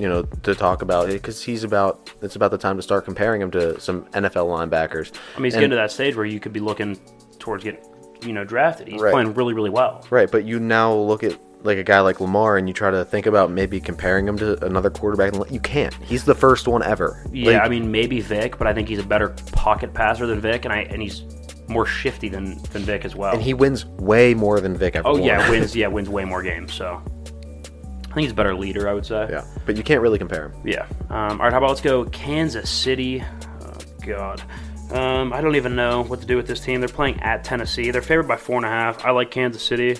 [0.00, 2.10] you know, to talk about because he's about.
[2.22, 5.12] It's about the time to start comparing him to some NFL linebackers.
[5.36, 6.98] I mean, he's And- getting to that stage where you could be looking
[7.38, 7.80] towards getting,
[8.22, 8.88] you know, drafted.
[8.88, 9.12] He's Right.
[9.12, 10.04] playing really, really well.
[10.10, 13.04] Right, but you now look at like a guy like Lamar and you try to
[13.04, 15.50] think about maybe comparing him to another quarterback.
[15.50, 15.92] You can't.
[16.04, 17.24] He's the first one ever.
[17.32, 20.40] Yeah, Like, I mean, maybe Vic, but I think he's a better pocket passer than
[20.40, 21.24] Vic, and I and he's
[21.68, 23.34] more shifty than, than Vic as well.
[23.34, 25.06] and he wins way more than Vic ever.
[25.08, 25.22] oh won.
[25.22, 26.72] yeah, wins yeah wins way more games.
[26.72, 28.88] So I think he's a better leader.
[28.88, 29.26] I would say.
[29.30, 30.52] yeah, but you can't really compare him.
[30.64, 30.86] Yeah.
[31.10, 33.22] Um, all right, how about let's go Kansas City.
[33.60, 33.72] Oh,
[34.06, 34.42] God.
[34.90, 36.80] Um, I don't even know what to do with this team.
[36.80, 37.90] They're playing at Tennessee.
[37.90, 39.04] They're favored by four and a half.
[39.04, 39.98] I like Kansas City.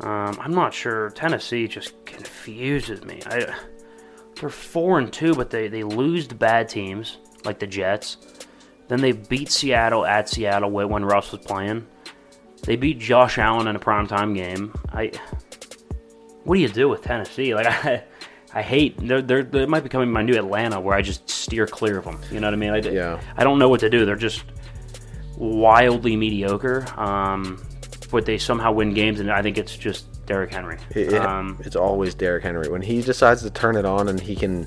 [0.00, 1.10] Um, I'm not sure.
[1.10, 3.20] Tennessee just confuses me.
[3.26, 3.54] I,
[4.40, 7.18] they're four and two, but they, they lose to bad teams.
[7.44, 8.16] like the Jets.
[8.88, 11.86] Then they beat Seattle at Seattle when Russ was playing.
[12.62, 14.74] They beat Josh Allen in a primetime game.
[14.92, 15.12] I,
[16.44, 17.54] what do you do with Tennessee?
[17.54, 18.04] Like I,
[18.52, 18.96] I hate.
[18.98, 22.04] They're, they're, they might be coming my new Atlanta, where I just steer clear of
[22.04, 22.20] them.
[22.32, 22.70] You know what I mean?
[22.70, 23.20] I, Yeah.
[23.36, 24.04] I don't know what to do.
[24.04, 24.44] They're just
[25.36, 26.86] wildly mediocre.
[26.96, 27.62] Um,
[28.10, 30.78] but they somehow win games, and I think it's just Derrick Henry.
[30.90, 34.34] It- um, it's always Derrick Henry when he decides to turn it on and he
[34.36, 34.66] can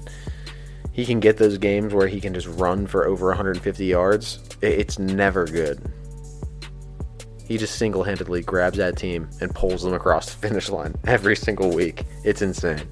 [0.92, 4.40] he can get those games where he can just run for over 150 yards.
[4.62, 5.82] It's never good.
[7.48, 11.74] He just single-handedly grabs that team and pulls them across the finish line every single
[11.74, 12.04] week.
[12.24, 12.88] It's insane.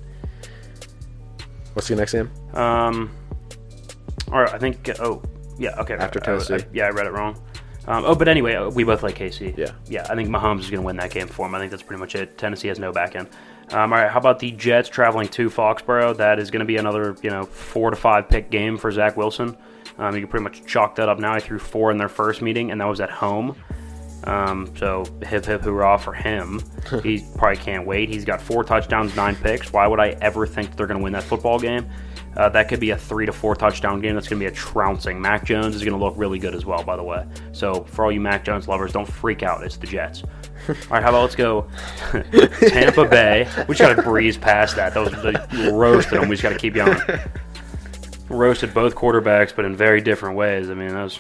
[1.74, 2.30] What's the next game?
[2.54, 3.12] Um,
[4.32, 4.89] all right, I think.
[4.99, 5.22] Oh,
[5.60, 5.80] yeah.
[5.80, 5.93] Okay.
[5.93, 6.56] After I- I- Tennessee.
[6.56, 7.41] I- yeah, I read it wrong.
[7.88, 9.58] Um, oh, but anyway, uh, we both like KC.
[9.58, 9.72] Yeah.
[9.88, 11.56] Yeah, I think Mahomes is going to win that game for him.
[11.56, 12.38] I think that's pretty much it.
[12.38, 13.28] Tennessee has no back end.
[13.72, 16.16] Um, all right, how about the Jets traveling to Foxborough?
[16.18, 19.18] That is going to be another, you know, four to five pick game for Zach
[19.18, 19.58] Wilson.
[19.98, 21.36] Um, you can pretty much chalk that up now.
[21.36, 23.56] He threw four in their first meeting, and that was at home.
[24.26, 26.62] Um, so hip hip hurrah for him.
[27.04, 28.10] he probably can't wait.
[28.10, 29.74] He's got four touchdowns, nine picks.
[29.74, 31.90] Why would I ever think they're going to win that football game?
[32.36, 34.16] Uh, that could be a three to four touchdown game.
[34.16, 35.22] That's going to be a trouncing.
[35.22, 37.26] Mac Jones is going to look really good as well, by the way.
[37.52, 39.64] So for all you Mac Jones lovers, don't freak out.
[39.64, 40.24] It's the Jets.
[40.24, 41.68] all right, how about let's go
[42.70, 43.48] Tampa Bay.
[43.68, 44.94] We just got to breeze past that.
[44.94, 46.30] That was like, roasted them.
[46.30, 46.98] We just got to keep going.
[48.30, 50.70] Roasted both quarterbacks, but in very different ways.
[50.70, 51.20] I mean, that was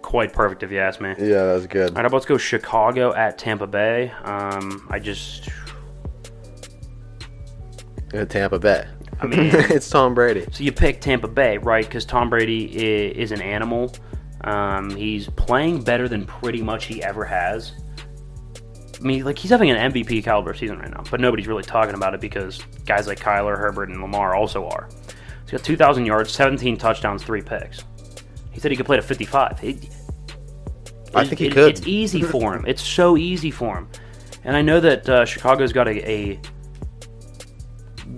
[0.00, 1.10] quite perfect if you ask me.
[1.18, 1.90] Yeah, that was good.
[1.90, 4.10] All right, how about let's go Chicago at Tampa Bay.
[4.22, 5.50] Um, I just,
[8.28, 8.86] Tampa Bay.
[9.20, 10.46] I mean, it's Tom Brady.
[10.52, 11.84] so you pick Tampa Bay, right?
[11.84, 13.92] Because Tom Brady is, is an animal.
[14.44, 17.72] Um, he's playing better than pretty much he ever has.
[18.98, 21.94] I mean, like he's having an MVP caliber season right now, but nobody's really talking
[21.94, 24.88] about it because guys like Kyler, Herbert, and Lamar also are.
[25.42, 27.84] He's got 2,000 yards, 17 touchdowns, three picks.
[28.52, 29.60] He said he could play to 55.
[29.62, 29.88] It-
[31.14, 31.70] I think he it- could.
[31.70, 32.64] It's easy for him.
[32.66, 33.88] It's so easy for him.
[34.44, 36.40] And I know that uh, Chicago's got a, a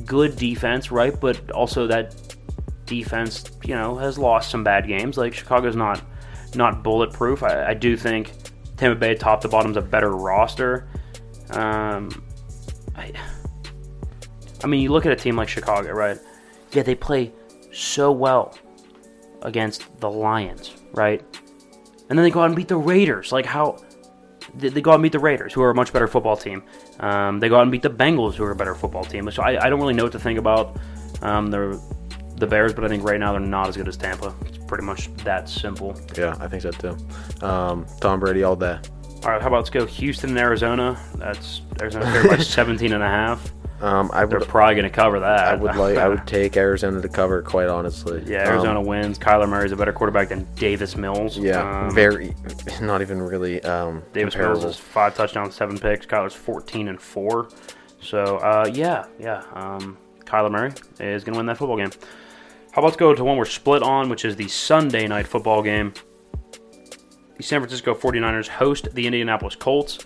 [0.08, 1.18] good defense, right?
[1.20, 2.16] But also that
[2.86, 5.16] defense, you know, has lost some bad games.
[5.16, 6.02] Like Chicago's not
[6.56, 7.42] not bulletproof.
[7.44, 8.32] I, I do think
[8.76, 10.88] Tampa Bay, top to bottom's a better roster.
[11.50, 12.24] Um,
[12.96, 13.12] I,
[14.64, 16.18] I mean, you look at a team like Chicago, right?
[16.72, 17.32] Yeah, they play
[17.72, 18.56] so well
[19.42, 21.22] against the Lions, right?
[22.08, 23.30] And then they go out and beat the Raiders.
[23.30, 23.76] Like how
[24.54, 26.64] they go out and beat the Raiders, who are a much better football team.
[27.00, 29.30] Um, they go out and beat the Bengals, who are a better football team.
[29.30, 30.76] So I, I don't really know what to think about
[31.22, 31.80] um, the
[32.36, 34.34] the Bears, but I think right now they're not as good as Tampa.
[34.46, 35.98] It's pretty much that simple.
[36.16, 36.96] Yeah, I think so too.
[37.44, 38.78] Um, Tom Brady all day.
[39.24, 40.96] All right, how about let's go Houston and Arizona?
[41.16, 43.52] That's Arizona favored by 17 and a half.
[43.80, 45.46] Um, I They're would, probably going to cover that.
[45.48, 47.42] I would like, I would take Arizona to cover.
[47.42, 48.22] Quite honestly.
[48.26, 49.18] yeah, Um, Arizona wins.
[49.18, 51.38] Kyler Murray's a better quarterback than Davis Mills.
[51.38, 52.34] yeah, Um, very,
[52.80, 54.62] not even really um, Davis comparable.
[54.62, 56.06] Mills is five touchdowns, seven picks.
[56.06, 57.48] Kyler's 14 and four.
[58.00, 59.44] So uh, yeah, yeah.
[59.52, 61.90] Um, Kyler Murray is going to win that football game.
[62.72, 65.62] How about let's go to one we're split on, which is the Sunday night football
[65.62, 65.92] game.
[67.36, 69.98] The San Francisco 49ers host the Indianapolis Colts.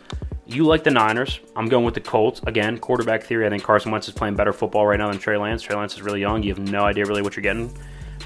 [0.47, 1.41] You like the Niners.
[1.55, 2.41] I'm going with the Colts.
[2.47, 3.47] Again, quarterback theory.
[3.47, 5.63] I think Carson Wentz is playing better football right now than Trey Lance.
[5.63, 6.43] Trey Lance is really young.
[6.43, 7.73] You have no idea really what you're getting.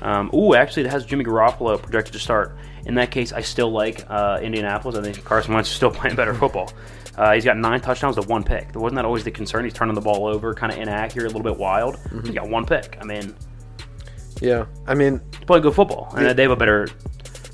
[0.02, 2.56] Um, ooh, actually, it has Jimmy Garoppolo projected to start.
[2.86, 4.96] In that case, I still like uh, Indianapolis.
[4.96, 6.72] I think Carson Wentz is still playing better football.
[7.16, 8.74] Uh, he's got nine touchdowns to one pick.
[8.74, 9.64] Wasn't that always the concern?
[9.64, 11.98] He's turning the ball over, kind of inaccurate, a little bit wild.
[12.24, 12.98] He's got one pick.
[13.00, 13.34] I mean,
[14.40, 16.88] Yeah, I mean, playing good football, and they have a better,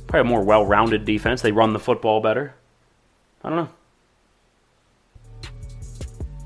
[0.08, 1.42] probably a more well-rounded defense.
[1.42, 2.54] They run the football better.
[3.44, 3.68] I don't know.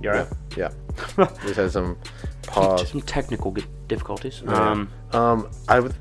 [0.00, 0.28] You all right?
[0.56, 0.70] yeah,
[1.18, 1.28] yeah.
[1.42, 1.96] Just had some
[2.46, 2.88] pause.
[2.90, 3.54] Some technical
[3.88, 4.42] difficulties.
[4.44, 4.52] Yeah.
[4.70, 5.94] Um, Um, I would.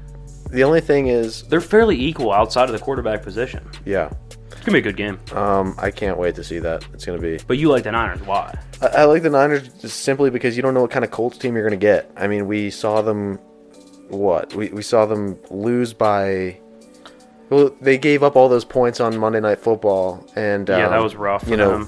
[0.52, 3.68] The only thing is, they're fairly equal outside of the quarterback position.
[3.86, 4.10] yeah.
[4.48, 5.20] It's gonna be a good game.
[5.34, 6.86] Um, I can't wait to see that.
[6.94, 7.38] It's gonna be.
[7.48, 8.22] But you like the Niners?
[8.22, 8.58] Why?
[8.82, 11.38] I, I like the Niners just simply because you don't know what kind of Colts
[11.38, 12.10] team you're gonna get.
[12.18, 13.38] I mean, we saw them.
[14.10, 16.60] What we we saw them lose by.
[17.50, 21.04] Well, they gave up all those points on Monday Night Football, and Yeah, that um,
[21.04, 21.88] was rough for You know, them.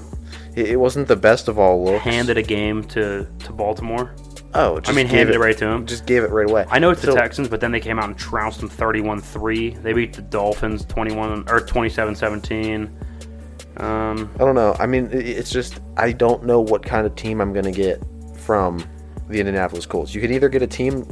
[0.58, 2.02] It, it wasn't the best of all looks.
[2.04, 4.14] Handed a game to to Baltimore.
[4.54, 5.86] Oh, just I mean, handed it right to them.
[5.86, 6.64] Just gave it right away.
[6.70, 9.82] I know it's the Texans, but then they came out and trounced them 31-3.
[9.82, 12.88] They beat the Dolphins 21 or 27-17.
[13.76, 14.74] Um, I don't know.
[14.78, 18.02] I mean, it's just I don't know what kind of team I'm gonna get
[18.36, 18.84] from
[19.28, 20.14] the Indianapolis Colts.
[20.14, 21.06] You can either get a team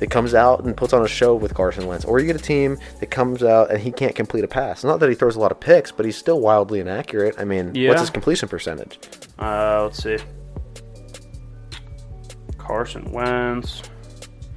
[0.00, 2.42] that comes out and puts on a show with Carson Wentz, or you get a
[2.42, 4.84] team that comes out and he can't complete a pass.
[4.84, 7.34] Not that he throws a lot of picks, but he's still wildly inaccurate.
[7.38, 7.88] I mean, Yeah.
[7.90, 8.98] what's his completion percentage?
[9.38, 10.18] uh, let's see.
[12.56, 13.82] Carson Wentz.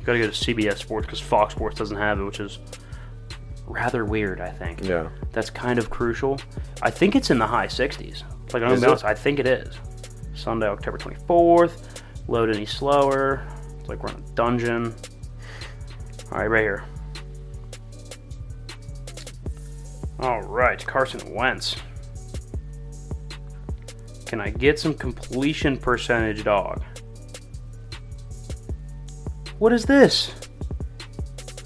[0.03, 2.59] Got to go to CBS Sports because Fox Sports doesn't have it, which is
[3.67, 4.41] rather weird.
[4.41, 4.83] I think.
[4.83, 5.09] Yeah.
[5.31, 6.39] That's kind of crucial.
[6.81, 8.23] I think it's in the high 60s.
[8.53, 9.77] Like I'm gonna be honest, I think it is.
[10.33, 12.01] Sunday, October 24th.
[12.27, 13.45] Load any slower.
[13.79, 14.93] It's like we're in a dungeon.
[16.31, 16.83] All right, right here.
[20.19, 21.75] All right, Carson Wentz.
[24.25, 26.81] Can I get some completion percentage, dog?
[29.59, 30.33] What is this?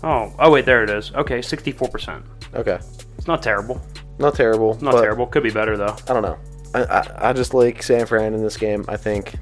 [0.04, 1.12] Oh, oh wait, there it is.
[1.14, 2.24] Okay, 64%.
[2.56, 2.80] Okay.
[3.18, 3.82] It's not terrible.
[4.20, 4.78] Not terrible.
[4.82, 5.28] Not terrible.
[5.28, 5.96] Could be better though.
[6.08, 6.38] I don't know.
[6.74, 8.86] I, I I just like San Fran in this game.
[8.88, 9.36] I think.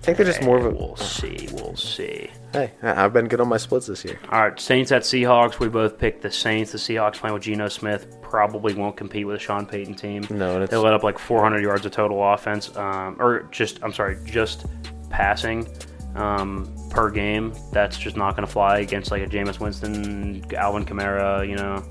[0.00, 0.70] I think they're just more of a.
[0.70, 1.46] We'll see.
[1.52, 2.30] We'll see.
[2.54, 4.18] Hey, I- I've been good on my splits this year.
[4.32, 5.58] All right, Saints at Seahawks.
[5.58, 6.72] We both picked the Saints.
[6.72, 10.24] The Seahawks playing with Geno Smith probably won't compete with a Sean Payton team.
[10.30, 13.78] No, and it's They let up like 400 yards of total offense, um, or just
[13.82, 14.64] I'm sorry, just
[15.10, 15.68] passing
[16.16, 17.52] um, per game.
[17.70, 21.46] That's just not going to fly against like a Jameis Winston, Alvin Kamara.
[21.46, 21.84] You know,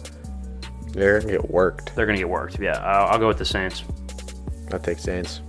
[0.93, 1.95] they're gonna get worked.
[1.95, 2.59] they're going to get worked.
[2.59, 3.83] Yeah, I'll, I'll go with the Saints.
[4.73, 5.41] I take Saints.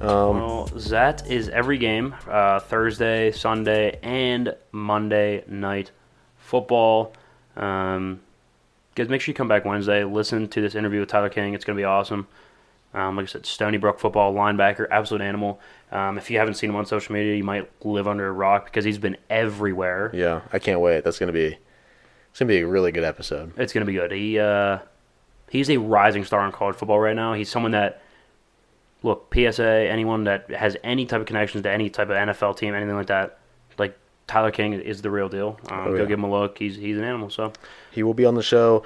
[0.00, 0.08] Um,
[0.40, 5.90] Well, that is every game uh, Thursday, Sunday, and Monday night
[6.38, 7.12] football.
[7.56, 8.20] Um,
[8.94, 10.04] guys, make sure you come back Wednesday.
[10.04, 11.54] Listen to this interview with Tyler King.
[11.54, 12.26] It's going to be awesome.
[12.92, 15.60] Um, like I said, Stony Brook football linebacker, absolute animal.
[15.92, 18.64] Um, if you haven't seen him on social media, you might live under a rock
[18.64, 20.10] because he's been everywhere.
[20.12, 21.04] yeah, I can't wait.
[21.04, 21.56] That's gonna be.
[22.30, 23.52] It's gonna be a really good episode.
[23.58, 24.10] It's going to be good.
[24.12, 24.78] He uh,
[25.50, 27.32] he's a rising star in college football right now.
[27.34, 28.02] He's someone that
[29.02, 32.74] look PSA anyone that has any type of connections to any type of NFL team,
[32.74, 33.38] anything like that.
[33.78, 35.58] Like Tyler King is the real deal.
[35.70, 36.58] Um, Oh, Go give him a look.
[36.58, 37.30] He's he's an animal.
[37.30, 37.52] So
[37.90, 38.82] He will be on the show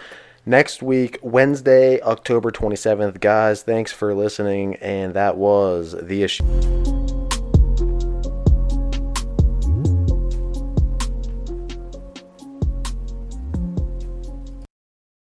[0.46, 3.20] next week, Wednesday, October 27th.
[3.20, 7.13] Guys, thanks for listening, and that was the issue.